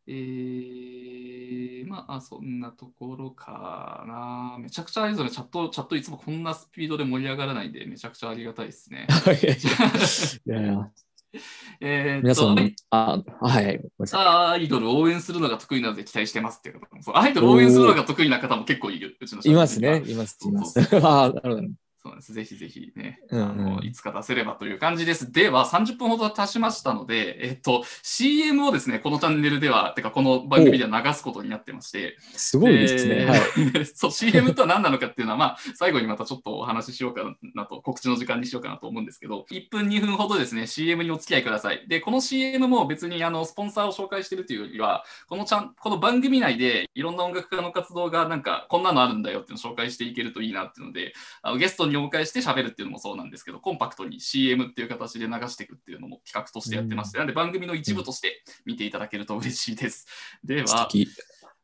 [0.07, 4.57] えー、まあ、そんなところかな。
[4.59, 9.07] めちゃくちゃあれですよね、チャット、チャットいつもこんなスピードで盛り上がらないんで、めちゃくちゃありがたいですね。
[10.47, 10.91] いやいや
[11.81, 13.81] えーっ皆さんと、、あ、はい
[14.13, 16.81] アイドル応援するのが得意なので期待してますっていう
[17.15, 19.17] アイドル応援するのが得意な方も結構いる。
[19.19, 20.03] うちの社いますね。
[20.07, 20.39] います。
[20.47, 20.79] います。
[21.03, 21.69] ああ、なるほど
[22.05, 22.33] そうです。
[22.33, 25.31] ぜひぜひね、うんうんあの、いつか出せればという感じです。
[25.31, 32.39] では、30分ほど経ちましたので、えっと、CM をですね、このチャンネルでは、てか、この番組では流すことになってまして、ど。
[32.39, 33.15] すごいですね。
[33.21, 33.87] えーはい。
[33.95, 37.23] そう、CM とは何なのかっていうのは、まあ、最後にまたちょっとお話ししようか
[37.55, 41.87] なと、告知の時間にしようかなと思うんですけど、1分、2分ほどですね、CM にお付き合いください。
[41.87, 60.07] で、この CM も別にあのスポンサーを紹介してるというよりは、このちゃんこの番組内でいろんな音楽家の活動がなんか、こんなのあるんだよっていうのを紹介していけるといいなっていうので、あのゲストにお迎えして喋るっていうのもそうなんですけど、コンパクトに CM っていう形で流していくっていうのも企画としてやってまして、なんで番組の一部として見ていただけると嬉しいです。
[60.45, 60.89] では。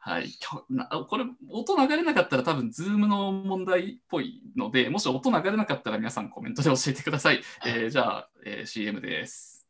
[0.00, 0.30] はい、
[1.08, 7.42] これ、音流れなかったら多分、ズームの問題っぽいので、もし音流れなかったら皆さんコメントで教えてください。
[7.66, 9.68] えーじゃあ、えー CM です。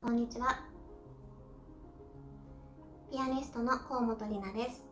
[0.00, 0.64] こんにちは。
[3.10, 4.89] ピアニストの河本里奈です。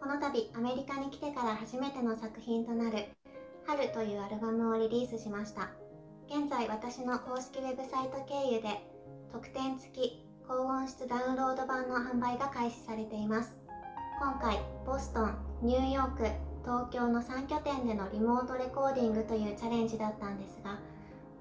[0.00, 3.04] この度、アメリカに来てから初めての作品となる
[3.66, 5.68] 春というアルバムをリリースしました。
[6.26, 8.80] 現在、私の公式ウェブサイト経由で
[9.30, 13.58] 特典付き高音質ダウンロード版の販売が開始されています。
[14.18, 16.24] 今回、ボストン、ニューヨーク、
[16.64, 20.78] 東京の3拠点でのリモートレコーディングというチャレンジだったんですが、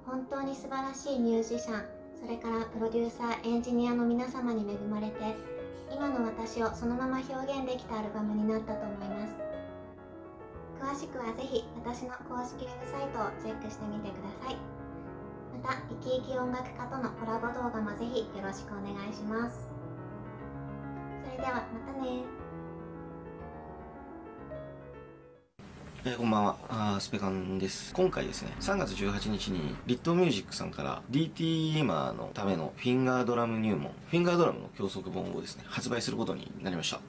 [0.06, 1.86] 本当に素晴らしいミュージシャン、
[2.20, 5.59] それからプロデューサー、エンジニアの皆様に恵まれて、
[5.92, 9.36] 今の私をそのまま表現できたアルバムになったと思います。
[10.80, 14.58] 詳しくはぜひ私の公式ウェブサイトをチェックしてみてください。
[15.62, 19.74] また、生き生き音楽家とのコラボ動画もぜひよろしくお願いします。
[21.26, 22.39] それではまたね
[26.06, 26.56] えーこんばんは。
[26.70, 27.94] あスペカンです。
[27.94, 37.02] 今回ですね3月18日にリットミュージックさんから DTMer のためのフィンガードラム入門フィンガードラムの教則本をですね発売することになりました。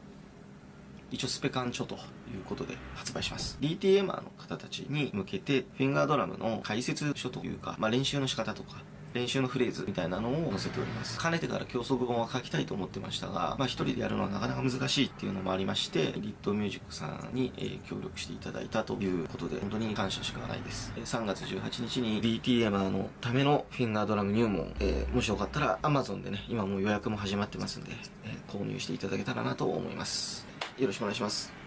[1.13, 2.01] 一応スペカン書という
[2.49, 3.59] ことで発売します。
[3.61, 11.19] DTMer の方たちに向けてフィンガードラムの解説書というか、まあ、練習の仕方とか練習のフレーズみたいなのを載せております。
[11.19, 20.93] かねてから教則本は書きたいと思ってましたが、まあ一人でやるのはなかなか難しいっていうのもありまして、リットミュージックさんに、えー協力していただいたということで、本当に感謝しかないです。
[20.97, 27.93] えー3月18日に DTM のためのフィンガードラム入門、えーもしよかったら Amazon でね、今もう予約も始まってますんで、
[28.25, 30.47] えー購入していただけたらなと思います。
[30.79, 31.60] よろしくお願いします。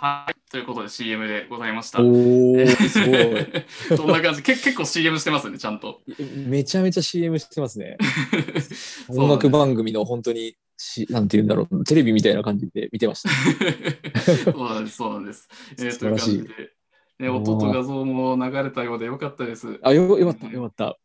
[0.00, 0.50] はい。
[0.50, 2.00] ということで CM でございました。
[2.00, 3.98] おー、 すごい。
[3.98, 4.42] そんな感じ？
[4.42, 6.00] け結構 CM してますよね、ちゃんと。
[6.46, 7.98] めちゃめちゃ CM してますね。
[9.08, 13.28] 音楽番組の本当にし、なんて言うんだろう、テレビみたいな感じで見てました。
[14.52, 15.48] そうなんです、そうなんです。
[15.78, 16.72] えー、素という晴らしい感じで、
[17.18, 19.78] ね、音と画像も流れたようでよかったです。
[19.82, 20.98] あ、よよかった、よかった。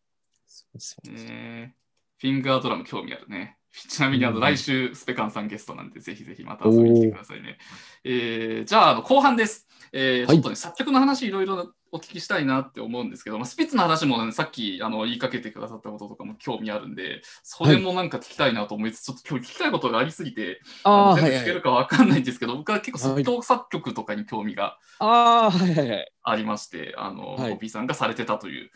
[0.47, 1.85] そうそうえー
[2.17, 3.57] フィンガードラム興味あるね。
[3.89, 7.57] ちなみにあのうん来週、スペカンさんゲストなんで、ぜひぜひまた遊びに来てくださいね。
[8.03, 9.67] えーじゃああの、後半です。
[9.91, 21.39] えーはいちょっとね、作曲の話いろいろお聞きしたいなって思うんですけど、まあ、スピッツの話も、ね、さっきあの言いかけてくださったこととかも興味あるんで、それもなんか聞きたいなと思いつつ、ちょっと今日聞きたいことがありすぎて、ああ、全はいはい。
[21.39, 25.05] 部聞けるかわかんないんですけど、僕は結構即興作曲とかに興味があ
[25.45, 26.11] あ、はいはいはい。
[26.23, 28.71] ありまして、あの、はいコさんがされてたという、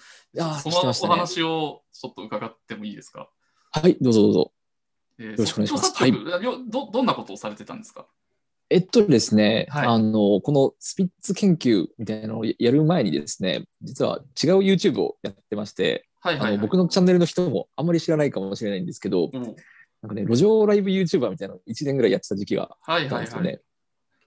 [0.61, 3.29] そのお話をちょっと伺ってもいいですか？
[3.71, 4.51] はい、どうぞどうぞ。
[5.19, 8.07] えーろしくお願いします即興作曲よどどんなことをされてたんですか？
[8.71, 16.53] えっとですね、はいあの、このスピッツ研究みたいなのをやる前にですね、実は違う YouTube をやってまして、はいはい、はい。
[16.53, 23.25] あの僕のチャンネルの人もあんまり知らないかもしれないんですけど、おうなんかね、路上ライブ YouTuber みたいなのを1年ぐらいやってた時期がはいあったんはいはい。
[23.25, 23.59] ですよね。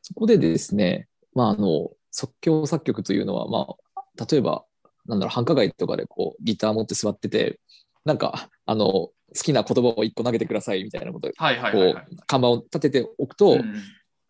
[0.02, 4.64] そこでですね、まあ、あの、即興作曲というのは、まあ、例えば、
[5.06, 7.60] なんだろう、繁華街とかでこう、ギター持って座ってて、
[8.04, 12.04] なんか、あの、好きな言葉を一個投げてくださいみたいなことで、はいはいはいはい。
[12.04, 13.74] こう、看板を立てておくと、うん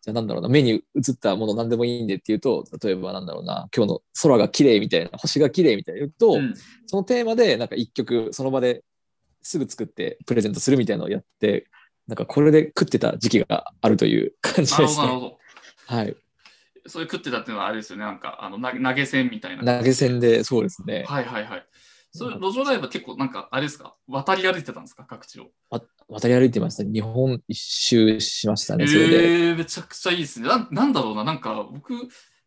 [0.03, 6.53] じゃあなんだろうな、目に映ったもの何でもいいんでっていうと、例えばなんだろうな、今日の空が綺麗みたいな、星が綺麗みたいな言うと、うん
[6.87, 8.83] そのテーマでなんか一曲その場で
[9.41, 11.67] すぐ作ってプレゼントするみたいなのをやって、
[12.05, 15.07] なんかこれで食ってた時期があるという感じなるほど、ですね。
[15.07, 15.37] なるほど。
[15.95, 16.15] はい。
[16.85, 19.77] それ食ってたっていうのはあれですよね、なんかあの投げ投げ銭みたいな。
[19.77, 21.05] 投げ銭で、そうですね。
[21.07, 21.65] はいはいはい。
[22.15, 23.95] それ、路上ライブは結構なんか、あれですか？
[24.07, 25.03] 渡り歩いてたんですか？
[25.03, 25.47] 各地を。
[25.71, 26.83] わ渡り歩いてました。
[26.83, 29.17] 日本一周しましたえね、それで。
[29.53, 30.47] ー、めちゃくちゃいいですね。
[30.47, 31.93] なんなんだろうな、なんか僕、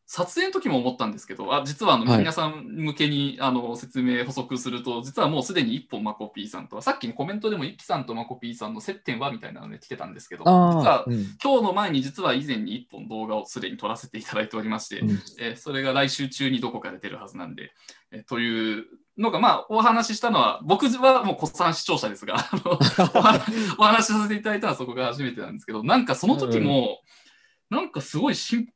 [0.09, 11.15] 撮影の時も思ったんですけど、あ実はあの、はい皆さん向けにあの説明補足すると、実はもうすでに一本マコピーさんとは、さっきのコメントでも一輝さんとマコピーさんの接点はみたいなので来てたんですけど、実あはあ、うん。
[11.43, 17.73] 今日の前に実は以前に一本動画をすでに撮らせていただいておりまして、うんえーそれが来週中にどこかで出るはずなんで、
[18.13, 18.85] えーという
[19.19, 22.79] のが、まあ、お話ししたのは、僕はもう骨産視聴者ですが、あの
[23.79, 27.01] お話しさせていただいたのはそこが初めてなんですけど、なんかその時も、
[27.71, 28.69] なんかすごいしん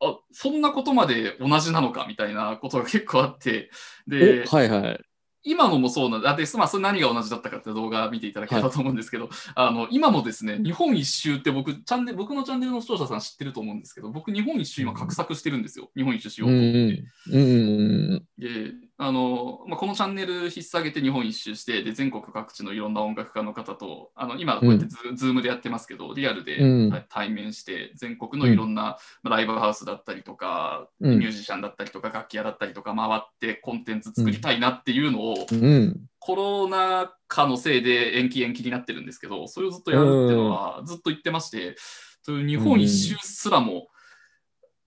[0.00, 3.70] あ、そんなことまで同じなのかみたいなことが結構あって、
[4.06, 5.00] で、おはいはい。
[5.46, 17.04] 今のもそうなんで、あでまあ、それ何が同じだったかって動画見ていただければと思うんですけど、あの今もですね、日本一周って僕チャンネル、僕のチャンネルの視聴者さん知ってると思うんですけど、僕、日本一周今、画策してるんですよ、日本一周しよううんと思って。
[17.30, 17.42] うん。
[17.42, 26.60] うんうんであのまあ、このチャンネル引っ提げて日本一周してで全国各地のいろんな音楽家の方とあの今こうやってズ,、ズームでやってますけどリアルで、
[27.08, 31.18] 対面して全国のいろんな、まあライブハウスだったりとか、うん。
[31.18, 35.34] ミュージシャンだったりとか楽器屋だったりとか回ってコンテンツ作りたいなっていうのを。
[36.20, 41.76] コロナ禍のせいで延期延期になってるんですけどそれをずっとやるっていうのはずっと言ってまして、
[42.22, 43.88] そういう日本一周すらも、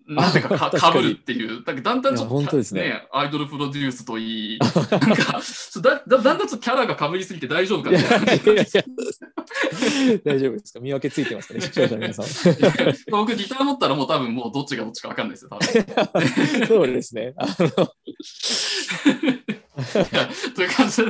[0.07, 5.41] なぜかか ぶるっていう、だんだんちょっとですねアイドルプロデュースといい、なんか
[5.81, 8.39] だだだんだんちょっとキャラがかぶりすぎて大丈夫かな大
[10.39, 10.79] 丈夫ですか？
[10.79, 11.53] 見分けついてますか？
[11.55, 12.25] ね、視聴者の皆さん。
[13.11, 16.67] 僕ギター持ったらもう多分もうどっちがどっちか分かんないですよ、多分。
[16.67, 17.33] そうですね。
[17.37, 17.55] あの
[20.55, 21.05] という感じ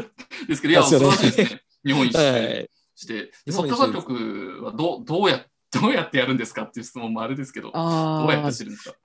[0.47, 1.61] ですけど、いや、素晴らしいですね。
[1.85, 2.69] 日本一は周い。
[2.95, 3.13] して。
[3.13, 8.95] で日本一周即興作曲はどうどうやどうやってやるんですかっていう質問もあれですけど、あどうやってあしてるんですか。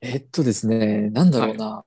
[0.00, 1.84] えっとですね、なんだろうな。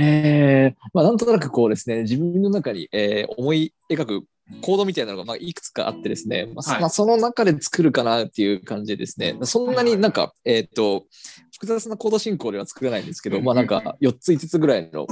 [0.00, 4.24] えーまあ、なんとなくこうですね、自分の中に、えー思い描く
[4.62, 11.04] コードみたいなのが、まあ、いくつかあってですね、まあそはいまあ、その中で作るかなっていう感じでですね、そんなになんか、えっと、
[11.52, 13.44] 複雑なコード進行では作らないんですけど、うん。
[13.44, 15.06] まあなんか4つ5つぐらいの、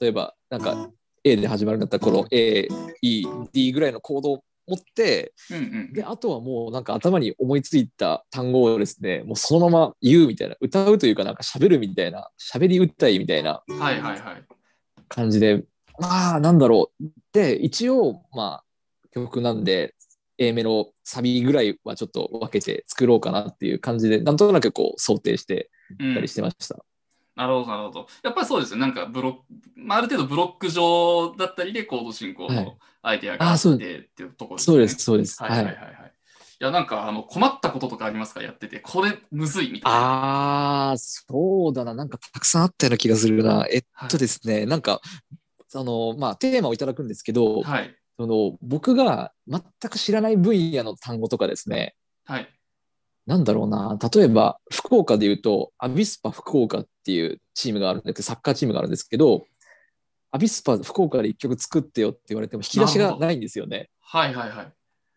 [0.00, 0.90] 例えばなんか
[1.22, 2.68] A で始まるんだったら、この A、
[3.02, 5.92] E、D ぐらいのコードを持って、うんうん。
[5.92, 14.44] で、あとはもうなんか頭に思いついた単語をですね、もうそのまま言うみたいな、歌うというかなんか喋るみたいな、喋り歌いみたいなはいはいはい。
[15.08, 15.64] 感じで、
[15.98, 17.04] まあなんだろう。
[17.32, 18.64] で、一応、まあ
[19.12, 19.94] 曲なんで、
[20.38, 26.82] A メロ、サビぐらいはちょっと分けて作ろうかなっていう感じで、なんとなくこう想定してうんたりしてました。
[27.36, 28.06] なるほど、なるほど。
[28.22, 28.78] やっぱりそうですよ。
[28.78, 29.40] なんかブロック、
[29.76, 33.84] まあ、ある程度ブロック上だったりでコード進行のはいアイデアがあってあそうって
[34.22, 35.42] いうところそうです、そうです。
[35.42, 36.12] はいはいはいはい。
[36.60, 38.42] いや、なんかあの困ったこととかありますか？
[38.42, 39.98] やってて、これむずいみたいな。
[39.98, 41.94] ああ、そうだな。
[41.94, 43.66] なんかたくさんあったような気がするな。
[43.70, 45.00] えっとですね、なんか、
[45.74, 47.96] あの、まあ、テーマをいただくんですけど、はい。
[48.18, 51.94] その僕が全く知らない分野の単語とかですね、
[52.26, 52.48] はい。
[53.26, 59.44] なんだろうな、例えば福岡で言うと、アビスパ福岡っていうチームがあるんですサッカーチームがあるんですけど、
[60.32, 63.90] アビスパ福岡で一曲作ってよって言われても引き出しがないんですよね。
[64.00, 64.72] はいはいはい。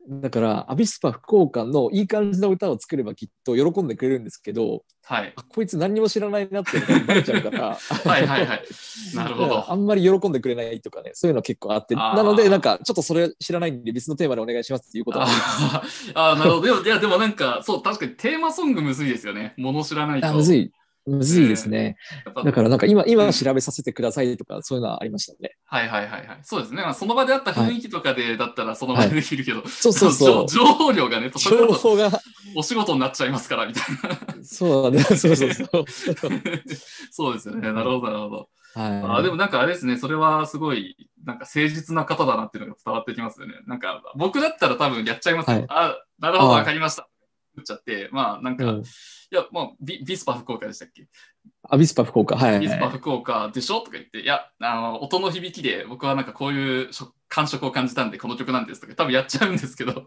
[0.05, 5.33] だから、アビスパ福岡のいい感じの歌を作ればきっと喜んでくれるんですけど、はい。
[5.35, 8.63] あこいつ何にも知らないなっていうのがバレちゃうから、はいはいはい。
[9.15, 9.63] なるほど。
[9.71, 16.83] あんまり喜んでくれないとかね、そういうの結構あって、なので、なんかちょっとそれ知らないんで別のテーマでお願いしますっていうことはあーあー、なるほど。
[16.83, 19.53] いや、でもなんか、そう、確かにテーマソングむずいですよね。
[19.57, 20.27] もの知らないと。
[20.27, 20.71] あむずい。
[21.05, 21.97] むずいですね。
[22.43, 25.55] だからなんか今、今調べさせてくださいとか、そういうのはありましたね。
[25.65, 26.39] はいはいはいはい。
[26.43, 26.81] そうですね。
[26.81, 30.47] まあ、その場であった雰囲気とかで、だったらその場でできるけど、そうそうそう。
[30.47, 32.09] 情 情報量がね、情報が、
[32.55, 33.83] お仕事になっちゃいますから、みたい
[34.37, 34.43] な。
[34.43, 35.03] そうだね。
[35.17, 35.85] そうそうそう。
[37.11, 37.73] そうですよね。
[37.73, 38.49] なるほど、なるほど。
[38.75, 39.19] はい。
[39.19, 43.55] あでもなんかあれですね、それはすごい、なんか誠実な方だなっていうのが伝わってきますよね。
[43.67, 45.57] なんか、僕だったら多分やっちゃいますよ。
[45.57, 47.09] はいあ、なるほど、あわかりました。
[47.55, 48.83] 打っちゃって、まあなんか、いうん
[49.35, 51.07] や、もうビ、ビスパ福岡でしたっけ？
[51.69, 52.35] アビスパ福岡。
[52.37, 52.59] はい。
[52.59, 53.79] ビスパ福岡でしょ？
[53.79, 60.05] とか言って、いや、あの、音の響きで僕はなんかこういう食感触を感じたんで、この曲なんですとか、多分やっちゃうんですけど、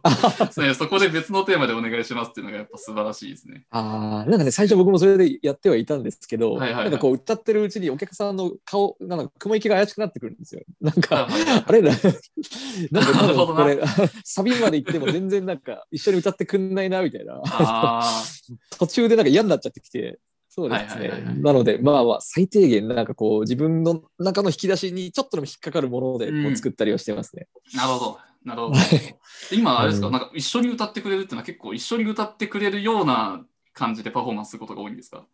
[0.53, 3.65] そそこで別のテーマでお願いしますっていうのがやっぱ素晴らしいですね。
[3.71, 10.63] ああ、なんかね、最初僕もそれでやってはいたんですけど、はいはいはいなんかこう歌ってるうちにお客さんの顔、なんか雲行きが怪しくなってくるんですよ。
[10.81, 11.83] なんか、はいはいはいあれ？
[11.83, 11.91] だ、
[12.93, 13.81] なんか多分これ、
[14.25, 17.41] サビまで行っても全然なんか一緒に歌ってくんないな、みたいな。
[17.45, 18.23] あ
[18.79, 21.11] 途中でなんか嫌になっちゃってきて、そうですね。
[21.41, 27.47] なので、まあまあ、最低限なんかこう、自分の中の引き出しにちょっとでも引っかかるもので作ったりはしてますね。
[27.75, 28.19] あ、なるほど。
[28.45, 28.75] なるほど。
[28.75, 28.81] は
[29.53, 35.27] い今、あれですか、うんなんか一緒に歌ってくれるっていうのは結構一緒に歌ってくれるような感じでパフォーマンスすることが多いんですか？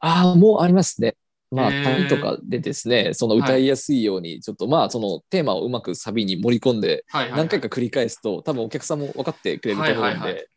[0.00, 1.16] ああ、もうありますね。
[1.50, 7.04] まあ、旅とかでですね、その歌いやすいように、ちょっとまあ、そのテーマをうまくサビに盛り込んで。
[7.12, 10.48] 何回か繰り返すと、多分お客さんも分かってくれると思うんで、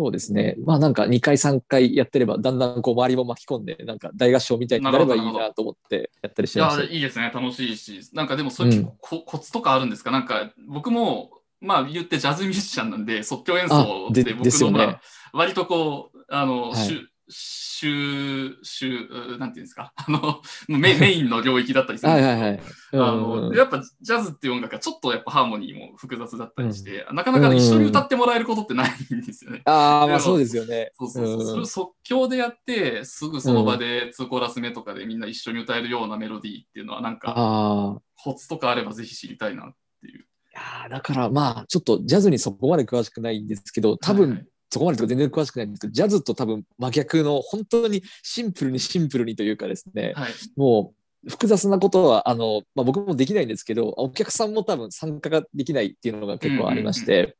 [0.00, 0.56] そうですね。
[0.64, 6.94] まあなんか2回3回やってれば、だんだんこう周りも巻き込んで、なんか大合唱みたいになればいいなと思ってやったりしいやてました。
[6.94, 7.30] いいですね。
[7.34, 8.00] 楽しいし。
[8.14, 10.10] なんかでも、そういううんこコツとかあるんですか？
[10.10, 15.00] なんか、僕も、まあ言ってジャズミュージシャンなんで、即興演奏って僕のまあ、
[15.34, 19.92] 割とこう、あの、はい週、週、なんていうんですか？
[19.96, 23.10] あの メ、メインの領域だったりするんはいですけどはいはい。
[23.10, 29.62] あうんのやっぱジャズっていう音楽はちょっとやっぱハーモニーも複雑だったりして、なかなか一緒に歌ってもらえることってないんですよね。
[29.64, 30.92] ああ、まあそうですよね。
[30.98, 31.44] そうそうそう。
[31.46, 38.00] それを即興でやって、すぐその場で2コーラス目とかでみんな一緒に歌えるようなメロディーっていうのはなんか。
[38.22, 40.20] コツとかあればぜひ知りたいなっていう。
[40.20, 50.32] いやーだからまあ、ちょっとジャズにそこまで詳しくないんですけど、多はいはい分、そこまでとか全然詳しくないんですけど、ジャズと多分真逆の、本当にシンプルにシンプルにというかですね、はい。
[50.56, 50.94] も
[51.26, 57.36] う複雑なことは、あの、まあ、僕もできないんですけど、お客さんも多分参加ができないっていうのが結構ありまして、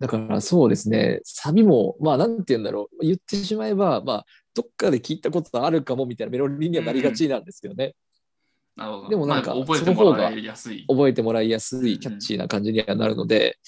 [0.00, 7.94] だからそうですね、サビも、まあ、なんて言うんだろう、言ってしまえば、まあ、どっかで聞いたことあるかもみたいなメロディーにはなりがちなんですけどね、
[8.76, 9.08] なるほど。
[9.08, 10.84] でもなんかまあ覚えてもらいやすい。
[10.86, 13.58] 覚えてもらいやすいキャッチーな感じにはなるので、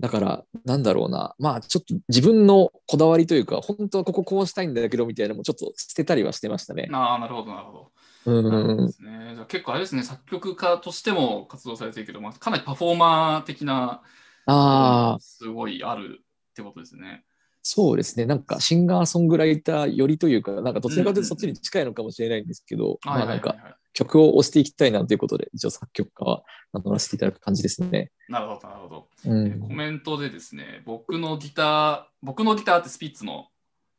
[0.00, 6.88] だから、なんだろうな、まあ、ちょっと自分のこだわりというか、本当はこここうしたいんだけどみたいなのもちょっと捨てたりはしてましたね。
[6.92, 7.92] ああ、なるほど、なるほど。
[8.26, 8.92] うんで。
[8.92, 9.32] すね。
[9.34, 14.02] じゃあ結構あれですね、作曲家としても活動されてるけど、まあ、かなりパフォーマー的な、
[14.46, 17.24] ああ、すごいあるってことですね。
[17.66, 18.26] そうですね。
[18.26, 23.74] なんかシンガーソングライターよりというか、なんかどちらかというとそっちに近いのかもしれないんですけど、まあなんかはい。
[23.94, 26.42] 曲を押していきたいなということで、一応作曲家は
[26.74, 28.10] 名乗らせていただく感じですね。
[28.28, 29.08] なるほど、なるほど。
[29.24, 29.60] うん。
[29.60, 33.48] コメントでですね、僕のギター、僕のギターってスピッツの、はい。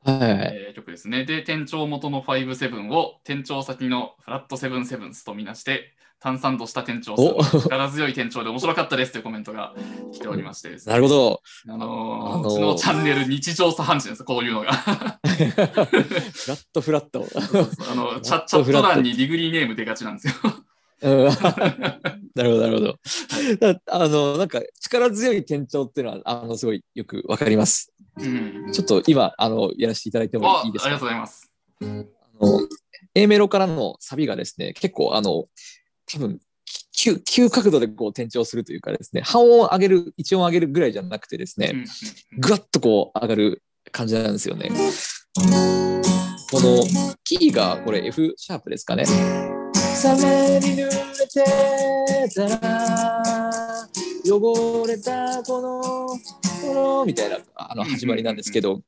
[0.08, 1.26] えー曲ですね。
[1.26, 9.76] で、店長元の57を店長先のフラットセブンセブンスとみなして、炭酸とした店長お力強い店長で面白かったですというコメントが
[10.12, 11.42] 来ておりましてですねなるほど。
[11.68, 14.72] あのーあのーうちのチャンネル日常茶飯事です、こういうのが。
[14.74, 14.80] フ
[16.50, 17.26] ラットフラット。
[17.92, 20.34] あのチャチャット欄にディグリーネーム出がちなんですよ。
[21.02, 21.26] うん
[22.36, 23.00] なるほど、なるほど。
[23.60, 27.94] だあの、なんか力強い店長っていうのは、あの、すごいよくわかります。
[28.18, 30.90] うん、ちょっと今、あの、やらせていただいてもあありいいですか？
[30.92, 31.52] がとうございます。
[31.82, 32.68] あの
[33.14, 35.46] A メロからのサビがですね、結構あの、
[36.12, 36.40] 多分
[36.92, 41.86] 急、急角度でこう転調するというかですね、半音を上げる、一音上げるぐらいじゃなくてですね、
[42.38, 44.70] ぐわっとこう上がる感じなんですよね。
[46.52, 46.84] この
[47.24, 49.06] キーがこれ F シャープですかね。
[50.04, 50.92] 雨に濡れ
[51.28, 53.24] てたら
[54.26, 55.82] 汚れたこの
[56.62, 58.82] このみたいなあの始まりなんですけど、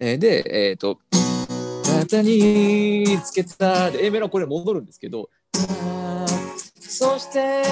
[0.00, 0.98] え、でえっ、ー、と
[2.00, 5.30] 「肩につけた」で A メロこれ戻るんですけど
[6.80, 7.62] 「そして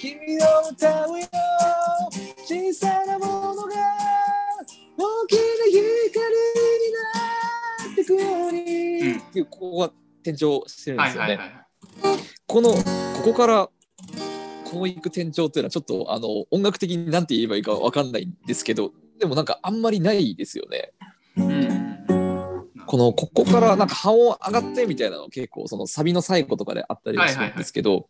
[0.00, 1.26] 君の歌うよ。
[2.44, 3.74] 小さなものが
[4.96, 6.92] 大きな光に
[7.84, 9.92] なってくように」っていうここが
[10.22, 11.65] 転調してるんですよね。
[12.02, 12.26] はいはいはいはい。
[12.46, 12.82] このこ
[13.24, 13.68] こから
[14.64, 20.92] こう行く転調っていうのはちょっとあの音楽的に何て言えばいいかわかんないんですけどでもなんかあんまりないですよね。
[21.36, 21.76] うん
[22.86, 28.08] このここからなんか半音上がってみたいなの結構そのサビの最後とかであったりはするんですけど、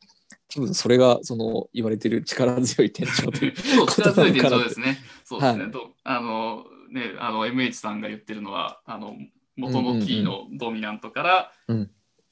[0.54, 4.98] 多分それがその言われてる力強い転調というそう、力強いですね。
[5.24, 5.62] そうですね。
[5.62, 9.16] はいとあの、ね、あの、MH さんが言ってるのは、あの、
[9.56, 11.52] 元のキーのドミナントから、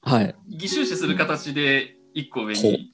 [0.05, 0.35] はい。
[0.49, 2.93] 偽収視する形で一個上に。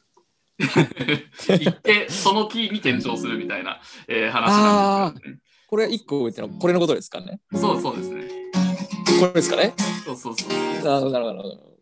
[0.61, 5.41] 行って、そのキーに転調するみたいな、えー話なんですよ、ね。
[5.67, 7.41] これ一個上ってのはこれのことですかね？
[7.55, 8.29] そうそうですね。
[9.21, 9.73] これですかね？
[10.05, 10.51] そうそうそう。
[10.51, 11.77] なるほどなるほど。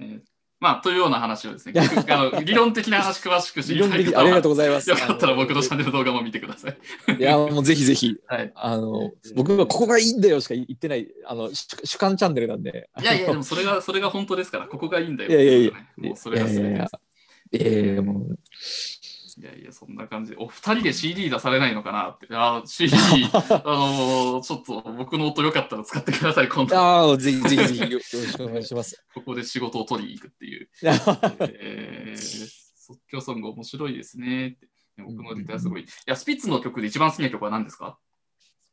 [0.00, 0.20] えー
[0.58, 1.74] まあ、というような話をですね、
[2.08, 4.88] あの理論的な話詳しく知りたい方的ありがとうは、ございます。
[4.88, 6.76] よかったら僕のチャンネル動画も見てください。
[7.18, 8.52] いやもうぜひぜひはい。
[8.54, 12.88] あの僕はここがいいんだよしか言ってないあの主主観チャンネルなんで。
[13.00, 15.30] いやいや、でもそれが、それが本当ですから、ここがいいんだよ。
[15.30, 16.92] いやいやいやもうそれが全てです。
[17.52, 18.38] ええもう
[19.38, 20.36] いやいや、そんな感じで。
[20.38, 22.26] お二人で CD 出されないのかなって。
[22.30, 22.90] あー CD、
[23.32, 26.74] あのーちょっと僕の音よかったら使ってください、今度。
[26.78, 29.04] ああぜひぜひぜひよよろしくお願いします。
[29.14, 30.70] ここで仕事を取りに行くっていう。
[31.60, 34.56] えー、即興ソング面白いですね。
[34.98, 35.82] 僕のリターすごい。
[35.82, 37.98] いや、スピッツの曲で一番好きな曲は何ですか？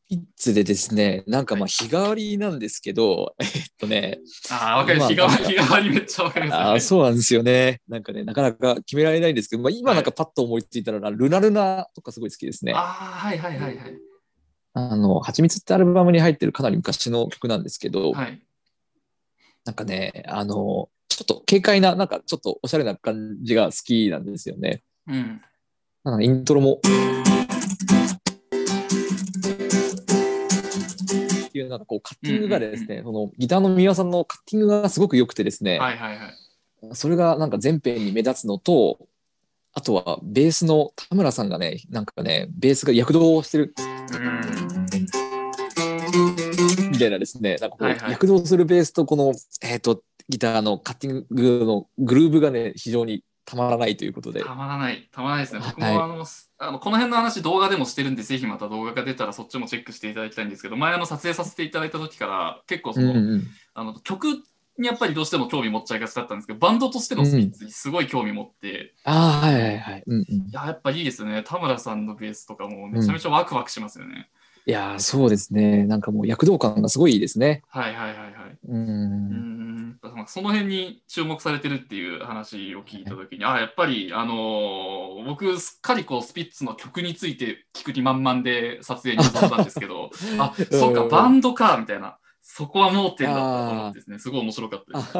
[0.09, 3.47] ピッツでですね、なんかまあ日替わりなんですけど、えっ
[3.79, 4.19] とね、
[4.51, 4.99] ああ、わかる。
[4.99, 6.65] まあ日替わり、日替わりめっちゃわかります、ね。
[6.65, 7.81] あーそうなんですよね。
[7.87, 12.73] なんかね、なかなか決められないんですけど、まあ、今なんかパッと思いついたら、ルナルナとかすごい好きですね。
[12.73, 12.81] ああ、
[13.27, 13.97] はいはいはいはい。
[14.73, 18.41] あの、はちみつってアルバムに入ってるかなり昔の曲なんですけど、はい。
[19.65, 24.83] なんかね、あの、ちょっと軽快な、なんかちょっとおしゃれな感じが好きなんですよね。
[25.07, 25.41] うん。
[26.03, 26.81] なんかイントロも。
[31.73, 36.95] なんかこうカッティングがですね、そのギターの三輪さんのカッティングがすごく良くてですね、はいはいはい。
[36.95, 38.99] それがなんか全編に目立つのと、
[39.73, 43.73] あとはベースの田村さんがね、なんかね、ベースが躍動してる
[44.13, 44.41] うん。
[46.91, 54.41] みたいなですね、なんかこう、はいはい躍動するベースとこの、えっ、と、ギターのカッティングのグルーブがね、非常にたまらないということで。
[54.41, 55.09] たまらない。
[55.11, 55.61] たまらないですね。
[55.65, 56.25] 僕も、はいあの、
[56.59, 64.27] あのこの辺の話動画でもしてるんで、ぜひまた動画が出たらそっちもチェックしていただきたいんですけど、前あの撮影させていただいた時から結構その、うんうん、あの曲
[64.77, 70.03] にやっぱりどうしても興味持っちゃいがちだったんですけど、バンドとしてのスピッツにすごい興味持って、ああ、はいはいはい。
[70.07, 71.43] うんうん、いや、やっぱいいですね。
[71.45, 74.29] 田村さんのベースとかもめちゃめちゃワクワクしますよね。
[74.65, 75.85] いやー、そうですね。
[75.85, 77.63] なんかもう躍動感がすごいいいですね。
[77.67, 78.33] はいはいはいはい。
[78.69, 78.73] う。
[78.73, 79.53] うん
[79.89, 92.17] んその辺に注目されてるっていう話を聞いたときに、あやっぱり、あのー僕、すっかりこうスピッツの曲について聞く気満々で撮影に臨んだんですけど、あ そうか、バンドかみたいな、
[92.55, 95.17] そこは盲点だったと思ってですね、すごい面白かったです。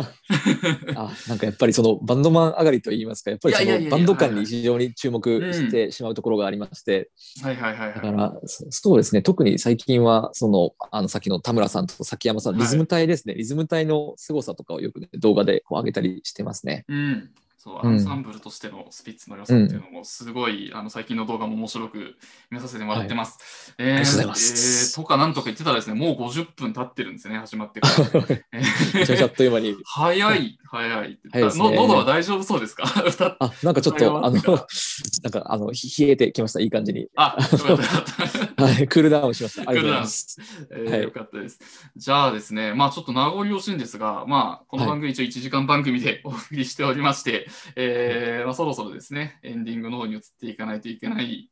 [0.96, 7.10] ああなんかやっぱりそのバンドマン上がりといいますか、やっぱりそのバンド感に非常に注目してしまうところがありまして、
[7.42, 7.96] はいはいはいはい。
[7.96, 12.62] だからそそうですね、特に最近はそのあのさっきの田村さんと崎山さん、はい。
[12.62, 16.86] リズム隊ですね、リズム隊の凄さとかをよく、ね、動画でこう上げたりしてますね。
[16.88, 17.32] うん、
[17.64, 22.18] そううんアンサンブルとしてのスピッツの良さっていうのもすごい、あの最近の動画も面白く
[22.52, 23.74] 見させてもらってます。
[23.78, 27.94] えーありがとうございますえーとかなんとか言ってたらですね、もう50分経ってるんですね、始まってから。
[28.52, 29.76] えちゃめちゃあっという間に。
[29.86, 31.20] 早い、早い。
[31.32, 32.84] 早いねの喉は大丈夫そうですか？
[33.40, 34.44] あ、なんかちょっと、あの、なん
[35.32, 36.60] か、あの、ひ冷えてきました。
[36.60, 37.08] いい感じに。
[37.16, 38.64] あ、よかったよかった。
[38.66, 39.70] はい、クールダウンしました。
[39.70, 40.38] ありがとうございます。
[40.72, 41.60] えーはいよかったです。
[41.96, 51.50] じゃあですね、まあちょっと名残惜しいんですが、まあこの番組一応1時間番組でお送りしておりまして、えーまあ、そろそろですね、エンディングの方に移っていかないといけない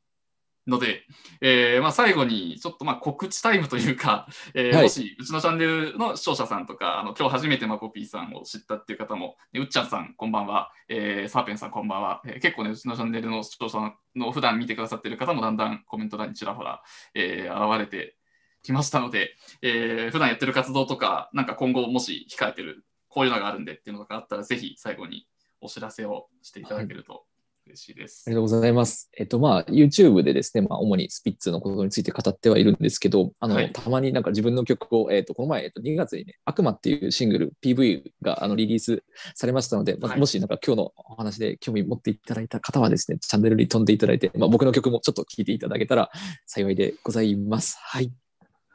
[0.68, 1.04] ので、
[1.42, 4.84] えーまあ、最後にちょっとまあ告知タイムというか、えーはい。
[4.84, 16.84] もしうちのチャンネルの視聴者さんとか、あの今日初めてマコピーさんを知ったっていう方も、ねうっちゃんさんこんばんは、えーサーペンさんこんばんは、えー結構ね、うちのチャンネルの視聴者の普段見てくださってる方もだんだんコメント欄にちらほら、
[17.16, 18.16] えー現れて
[18.62, 25.26] きましたので、えー普段やってる活動とか、なんか今後もし控えてる、こういうのがあるんでっていうのがあったら、ぜひ最後に
[25.62, 27.24] お知らせをしていただけると
[27.68, 28.24] 嬉しいです。
[28.28, 29.10] ありがとうございます。
[29.18, 39.04] えっと、まあ、YouTube でですね、まあ、主にスピッツのことについて語ってはいるんですけど、あの、はいたまになんか自分の曲を、えっと、この前、えっと、2月にね、悪魔っていうシングル、PV があのリリース
[39.36, 46.10] されましたので、まあはいもしなんか今日のお話で興味持っていただいた方はですね、チャンネルに飛んでいただいて、まあ、僕の曲もちょっと聴いていただけたら
[46.46, 47.78] 幸いでございます。
[47.80, 48.12] はい。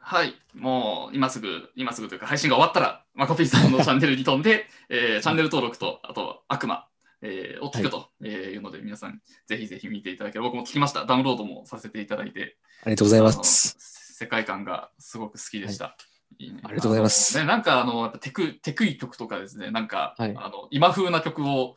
[0.09, 6.87] はい、もう今すぐ、今すぐというか配信が終わったら、マコピーさんのチャンネルに飛んで、 えーチャンネル登録と、あと悪魔、
[7.21, 11.05] えーを聞くというので、皆さんぜひぜひ見ていただければ、僕も聞きました。
[11.05, 13.75] ダウンロードもさせていただいて、ありがとうございます。
[14.13, 15.97] 世界観がすごく好きでした。
[16.39, 21.75] いいねありがとうございますね、なんかあの、やっぱテク、テクい曲とかですね、なんか、はいあの今風な曲を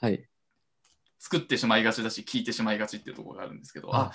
[0.00, 0.28] はい。
[1.20, 4.12] 作ってしまいがちだし、聴いてしまいがちっていうところがあるんですけど、ああ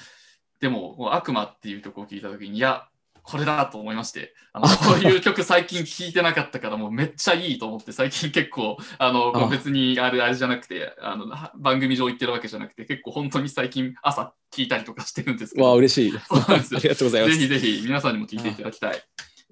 [0.60, 2.88] でも、悪魔っていう曲を聴いたときに、いや、
[3.24, 16.12] これだと思いまして、あのこういう曲最近聴いてなかったから、もうめっちゃいいと思って、最近結構、あのあ別にあれあれじゃなくてあの、番組上言ってるわけじゃなくて、結構本当に最近朝聴いたりとかしてるんですけど、わあ、嬉しい。
[16.12, 17.36] そうなんですよありがとうございます。
[17.36, 19.02] ぜひぜひ皆さんにも聴いていただきたい。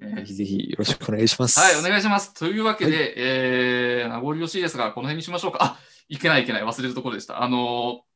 [0.02, 1.60] えーぜひぜひよろしくお願いします。
[1.60, 2.34] はい、お願いします。
[2.34, 5.60] というわけで、えー、名残惜しいですが、この辺にしましょうか。
[5.62, 7.44] あ、いけないいけない、忘れるところでした。
[7.44, 8.11] あのー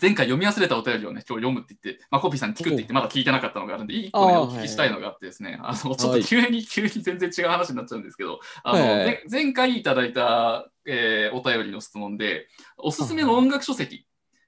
[0.00, 14.06] 前回読み忘れたお便りをね、今日読むって言って、まあ、コピーさんに聞くって言って、まだ聞いてなかったのがあるんで、一個ね、お聞きしたいのがあってですね、あの、ちょっとはい急に、急に全然違う話になっちゃうんですけど、あの、はい前回いただいた、えーお便りの質問で、おすすめの音楽書籍、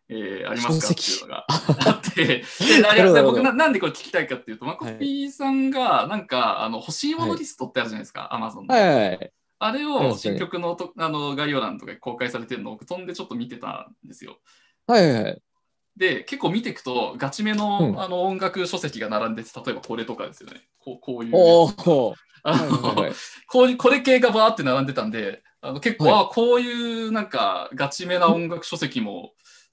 [0.08, 2.44] えーありますかっていうのがあって、
[3.22, 8.74] 僕な、なんでこれ聞きたいかっていうと、まあ、コピーさんが、なんか、あの、欲しいものリストってあるじゃないですか、アマゾンの。
[8.74, 9.32] はいはいはい。
[9.58, 14.36] あれを新曲のとあの概要欄とかに公開されてるのを飛んでちょっと見てたんですよ。
[14.86, 15.42] はいはいはい。
[15.96, 20.62] で、結構見ていくと、ガチめの,、うんあの音楽書籍が並んでて、例えばこれとかですよね。
[20.78, 21.32] こうこういう。
[21.32, 22.14] こ
[23.64, 29.32] うこれ系がバーって並んでたんで、あの結構、はいあこういうなんかガチめな音楽書籍も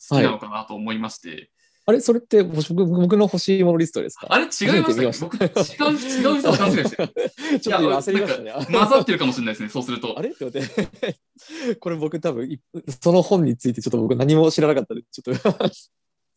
[0.10, 1.52] 好きなのかなと思いまして。
[1.86, 4.28] あれそれって僕僕の欲しいものリストですか？
[4.30, 4.52] あれ違いま
[5.14, 6.98] した僕違う、違う人を勘違いして。
[7.60, 8.54] ちょっと今焦りましたね。
[8.72, 10.22] 混ざってるかもしれないですね、そうするとあ。
[10.22, 11.76] れって待って。
[11.80, 12.60] これ僕多分い、
[13.02, 15.50] その本についてちょっと僕何も知らなかったので、ちょっと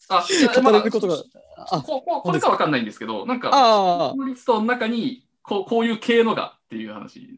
[0.08, 1.22] あ、いや 語まあれることが。
[1.56, 7.32] あ、こここれかわかんないんですけど、なんか、あこのリストの中にこうこういう系のがっていう話です。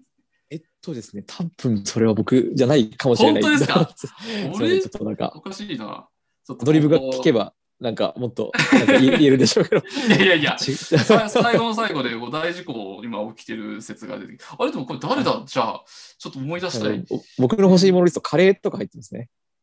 [0.50, 3.42] えっとですね、多分それは僕じゃないかもしれない。
[3.42, 3.90] 本当ですか？
[3.96, 6.09] すいません俺ちょっとなんか、おかしいな。
[6.46, 9.82] ちょっとアドリブが聞けば、なんかもっとなんか言えるでしょうけど。
[10.08, 15.42] いやいやいや、最後の最後で大事故今起きてる説が出てきて、あれでもこれ誰だ？
[15.46, 15.84] じゃあ、
[16.18, 17.04] ちょっと思い出したい。
[17.10, 19.28] お僕の欲しいものリスト、カレーとか入ってますね。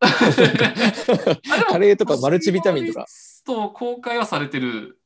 [1.69, 3.05] カレーとかマルチビタミンとか。
[3.45, 4.99] と公開はされてる。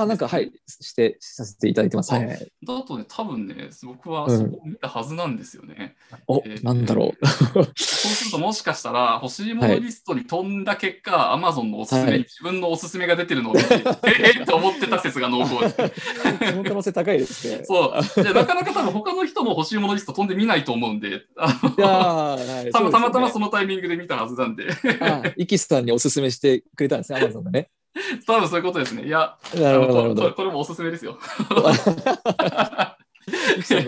[0.00, 2.12] あ、なんか、はい、して、させていただいてます。
[2.12, 2.52] はいはい。
[2.66, 5.96] だとね、多分ね、僕はうんそこを見たはずなんですよね。
[6.26, 7.26] おえ、ーなんだろう。
[7.26, 13.74] そうするともしかしたら欲しいものリストに飛んだ結果、Amazon のおすすめはいに自分のおすすめが出てるのを見て、
[14.06, 16.50] ええって思ってた説が濃厚です。
[16.50, 17.64] その可能性高いですね。
[17.64, 18.02] そう。
[18.22, 24.68] でなかなか多分他の人も欲しいものリスト飛んでみないと思うんで、はいたまたまたまそのタイミングで見たはずなんで、
[25.00, 27.70] あ、イキスさんにおすすめしてくれたんですね、アマゾンがね。
[28.26, 29.06] 多分そういうことですね。
[29.06, 30.14] いや、なるほど。
[30.14, 31.18] これこれもおすすめですよ。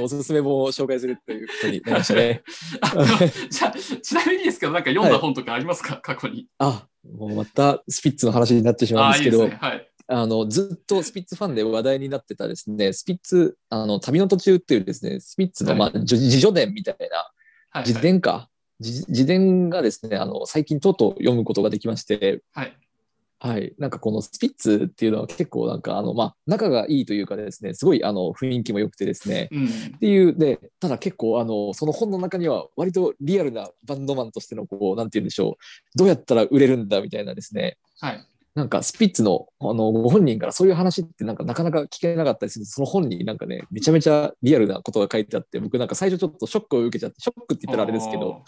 [0.01, 2.43] おすすめ本を紹介するということになりましたね。
[3.51, 6.47] じゃあちなみにですけど、なんか読んだ本とかありますか、過去に。
[6.59, 6.87] あ、
[7.19, 9.69] もうまたスピッツの話になってしまうんですけど、いいですね。
[9.69, 9.91] はい。
[10.07, 17.31] あの、ずっとスピッツファンで話題になってたですね、スピッツ、あの、旅の途中っていうですね、スピッツの、はいまあ、自自叙伝みたいな、
[17.71, 17.89] はい。
[17.89, 18.51] 自伝か、
[18.81, 22.77] 自自伝がですね、あの、最近とうとう読むことができまして、はい。
[23.39, 23.75] はい。
[23.79, 29.67] なんかこのスピッツっていうのは結構なんかあの、まあ、仲がいいというかですね、すごいあの雰囲気も良くてですね、うん。
[29.67, 35.59] っていう、で、ただ結構あの、その本の中には割とリアルなバンドマンとしてのこう、なんて言うんでしょ
[35.95, 38.27] う、どうやったら売れるんだみたいなですね、はい。
[38.55, 48.45] なんかスピッツのあのご本人からそういう話ってなんかなかなか聞けなかったりするその本になんかね、めちゃめちゃリアルなことが書いてあって、僕なんか最初ちょっとショックを受けちゃって、ショックって言ったらあれですけど、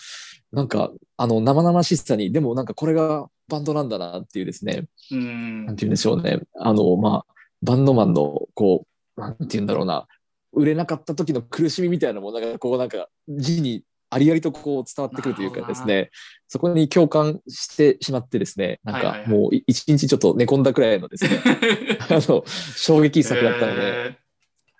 [0.52, 5.18] なんかあの生々しさに、でもなんかこれがバンドなんだなっていうですね、おー。
[5.18, 5.66] うん。
[5.66, 6.40] なんて言うんでしょうね。
[6.58, 8.86] あの、まあ、バンドマンの、こ
[9.16, 10.06] う、なんて言うんだろうな、
[10.52, 16.10] 売れなかった時の苦しみみたいなものが、こう、なんか、字にありありとこう伝わってくるというかですね、
[16.48, 21.40] そこに共感してしまってですね、なんかもうい一日ちょっと寝込んだくらいのですね、
[22.08, 22.44] あの、
[22.76, 24.18] 衝撃作だったので、え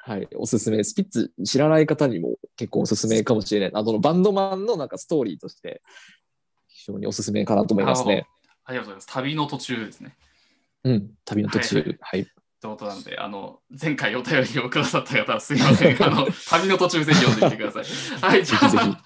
[0.07, 0.85] はい、おすすめ。
[0.85, 3.71] スピッツ知らない方にも結構おすすめかもしれない。
[3.75, 5.83] あの、バンドマンのなんかストーリーとして、
[6.69, 8.29] 非常におすすめかなと思いますね。
[8.65, 9.09] ありがとうございます。
[9.09, 10.17] 旅の途中ですね。
[10.85, 11.77] うん、旅の途中。
[11.79, 12.27] はいはい
[12.59, 16.03] ということなんで、あの、前回お便りをくださった方はすいません。
[16.03, 18.21] あの、旅の途中ぜひ読んでみてください。
[18.21, 19.05] はい、じゃあ、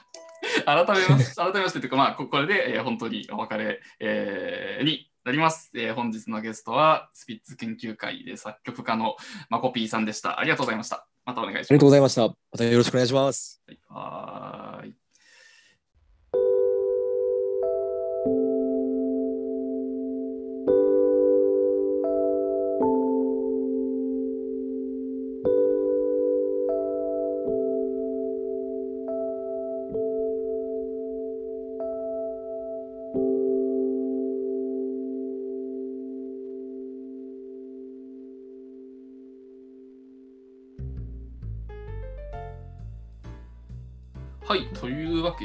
[0.62, 9.16] 改めまして、 改めましてというか、まあ、ここれで、えー本当にお別れ、えーになります、えー本日のゲストは、スピッツ研究会で作曲家の
[9.48, 10.38] マコピーさんでした。
[10.38, 11.06] ありがとうございました。
[11.24, 11.70] またお願いします。
[11.70, 12.22] ありがとうございました。
[12.28, 13.62] またよろしくお願いします。
[13.88, 14.99] はい。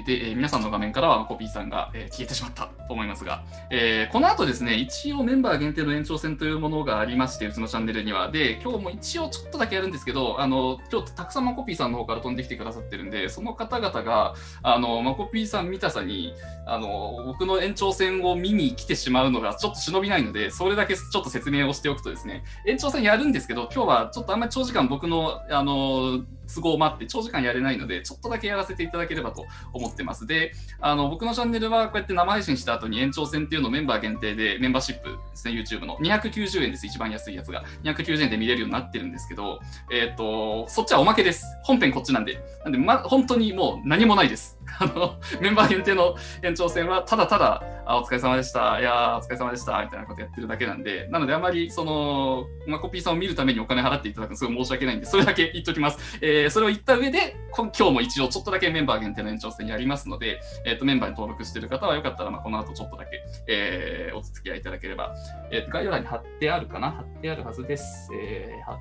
[0.06, 8.32] で、えー皆さんの画面からはコピーさんが、えー消えてしまったと思いますが、えーこの後ですね、一応メンバー限定の延長戦というものがありまして、うちのチャンネルには。
[8.32, 16.34] で、今日も一応ちょっとだけやるんですけど、あの、今日たくさんマコピーさんの方から飛んできてくださってるんで、その方々が、あの、マコピーさん見たさに、
[16.68, 26.24] あの、僕の延長戦を見に来てしまうのがちょっと忍びないので、それだけちょっと説明をしておくとですね、延長戦やるんですけど、今日はちょっとあんまり長時間僕の、あの、
[26.54, 30.26] 都合もあって長時間やれないので、ちょっとだけやらせていただければと思ってます。
[30.28, 37.64] で、あの、僕のチャンネルはこうやって生配信した後に延長戦っていうのをメンバー限定で、メンバーシップですね、YouTube の290円です、一番安いやつが。
[37.84, 39.60] 290円で見れるようになってるんですけど、
[39.92, 41.46] えっ、と、そっちはおまけです。
[41.64, 42.40] 本編こっちなんで。
[42.64, 44.60] なんで、ま、本当にもう何もないです。
[44.80, 48.80] あの、メンバー限定の延長戦は、ただただ、あ、お疲れ様でした。
[48.80, 49.82] いや、お疲れ様でした。
[49.84, 56.18] みたいなことやってるだけなんで、なのであまり、その、まあ、コピーさんを見るためにお金払っていただくのすごい申し訳ないんで、それだけ言っときます。
[56.22, 65.16] えー、えそれを言った上で、今日も一応ちょっとだけメンバー限定の延長戦やりますので、えっ、と、メンバーに登録している方はよかったら、まあ、この後ちょっとだけ、えー、お付き合いいただければ。
[65.52, 66.92] えー、概要欄に貼ってあるかな？
[66.92, 68.10] 貼ってあるはずです。
[68.14, 68.78] えー、貼っ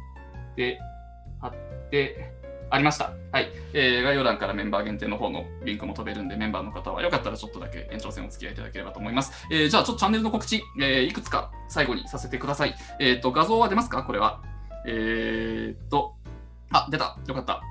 [0.57, 0.79] て、
[1.41, 1.55] 貼っ
[1.91, 2.33] て、
[2.71, 3.13] ありました。
[3.31, 3.51] はい。
[3.75, 9.47] えー、概要欄からメンバー限定の方のリンクも飛べるんで、メンバーの方はよかったらちょっとだけ延長戦お付き合いいただければと思います。
[9.53, 12.75] えー、じゃあちょっとチャンネルの告知、えー、いくつか最後にさせてください。
[12.99, 14.03] えっ、と、画像は出ますか？
[14.03, 14.43] これは。
[14.87, 16.17] えーっと、
[16.75, 17.17] あ、出た。
[17.29, 17.63] よかった。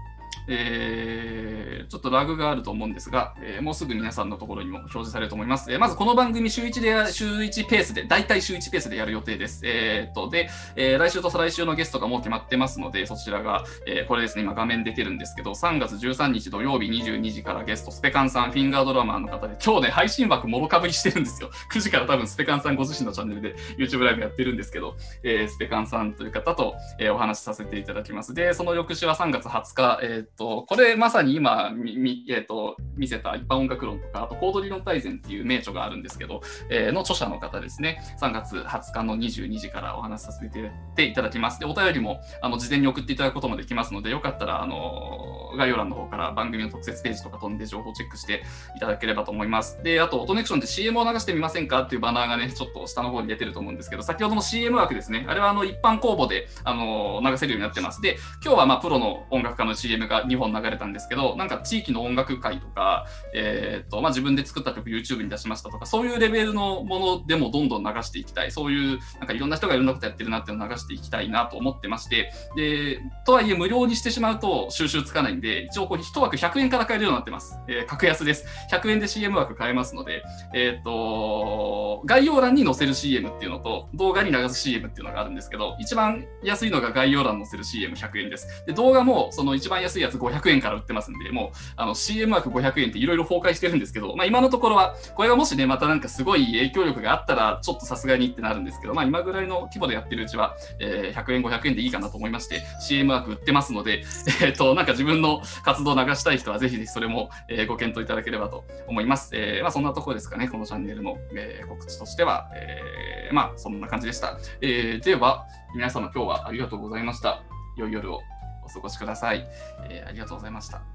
[0.48, 5.72] えー、ちょっとラグがあると思うんですが、えーもうすぐ皆さんのところにも表示されると思います。
[5.72, 9.62] えーまずこの番組週1で、週1ペースで、大体週1ペースでやる予定です。
[9.66, 21.50] えーっと、で、えー来週と再来週のゲストがもう決まってますので、そちらが、えーこれですね、今画面出てるんですけど、3月13日土曜日22時からゲスト、スペカンさん、フィンガードラマーの方で、今日ね、配信枠もろかぶりしてるんですよ。
[21.72, 28.34] 9時から多分スペカンさんご自身のチャンネルで YouTube ライブやってるんですけど、えースペカンさんという方と、えーお話しさせていただきます。
[28.34, 41.60] で、その翌週は3月20日、えーっと、これまさに今、みえと、見せた一般音楽論とか、あとコード理論大全っていう名著があるんですけど、えーの著者の方ですね、3月20日の22時からお話しさせていただきます。
[41.60, 48.44] で、お便りもあの事前に送っていただくこともできますので、よかったら、あの概要欄の方から番組の特設ページとか飛んで情報チェックして
[48.76, 49.82] いただければと思います。
[49.84, 51.82] で、あと、オトネクションで CM を流してみませんか？
[51.84, 58.02] っていうバナーがね、ちょっと下の方に出てると思うんですけど、先ほどの CM 枠ですね、あれはあの一般公募で、あの流せるようになってます。
[58.02, 68.52] で、今日はまあプロの音楽家の CM が2本流れたんですけど、なんか地域の音楽会とか、えーっと、まあ自分で作った曲 YouTube に出しましたとか、そういうレベルのものでもどんどん流していきたい。
[68.52, 77.60] そういう、なんかいろんな人がいろんなことやってるなっていうのを流していきたいなと思ってまして、で、とはいえ無料にしてしまうと収集つかないんで、で一応これ1枠100円から買えるようになってます。
[77.68, 78.46] えー格安です。
[78.72, 80.24] 100円で CM 枠買えますので、
[80.56, 88.64] えーっと、概要欄に載せる CM っていうのと、動画に流す CM っていうのがあるんですけど、一番安いのが概要欄に載せる CM100 円です。
[88.66, 104.04] で、動画もその一番安いやつ500円から売ってますんで、もうあの CM 枠500円っていろいろ崩壊してるんですけど、まあ今のところは、これがもしね、またなんかすごい影響力があったら、ちょっとさすがにってなるんですけど、まあ今ぐらいの規模でやってるうちは、えー100円、500円でいいかなと思いまして、CM 枠売ってますので、
[104.42, 105.33] えっ、と、なんか自分の
[105.64, 109.32] 活動を流したい人はぜひぜひそれも、えーご検討いただければと思います。
[109.34, 114.38] えーまあそんなところですかね、このチャンネルの、えー告知としては、えーまあそんな感じでした。
[114.62, 117.44] えーでは、皆様今日はありがとうございました。
[117.78, 118.22] 良い夜を
[118.64, 119.48] お過ごしください。
[119.90, 120.93] えーありがとうございました。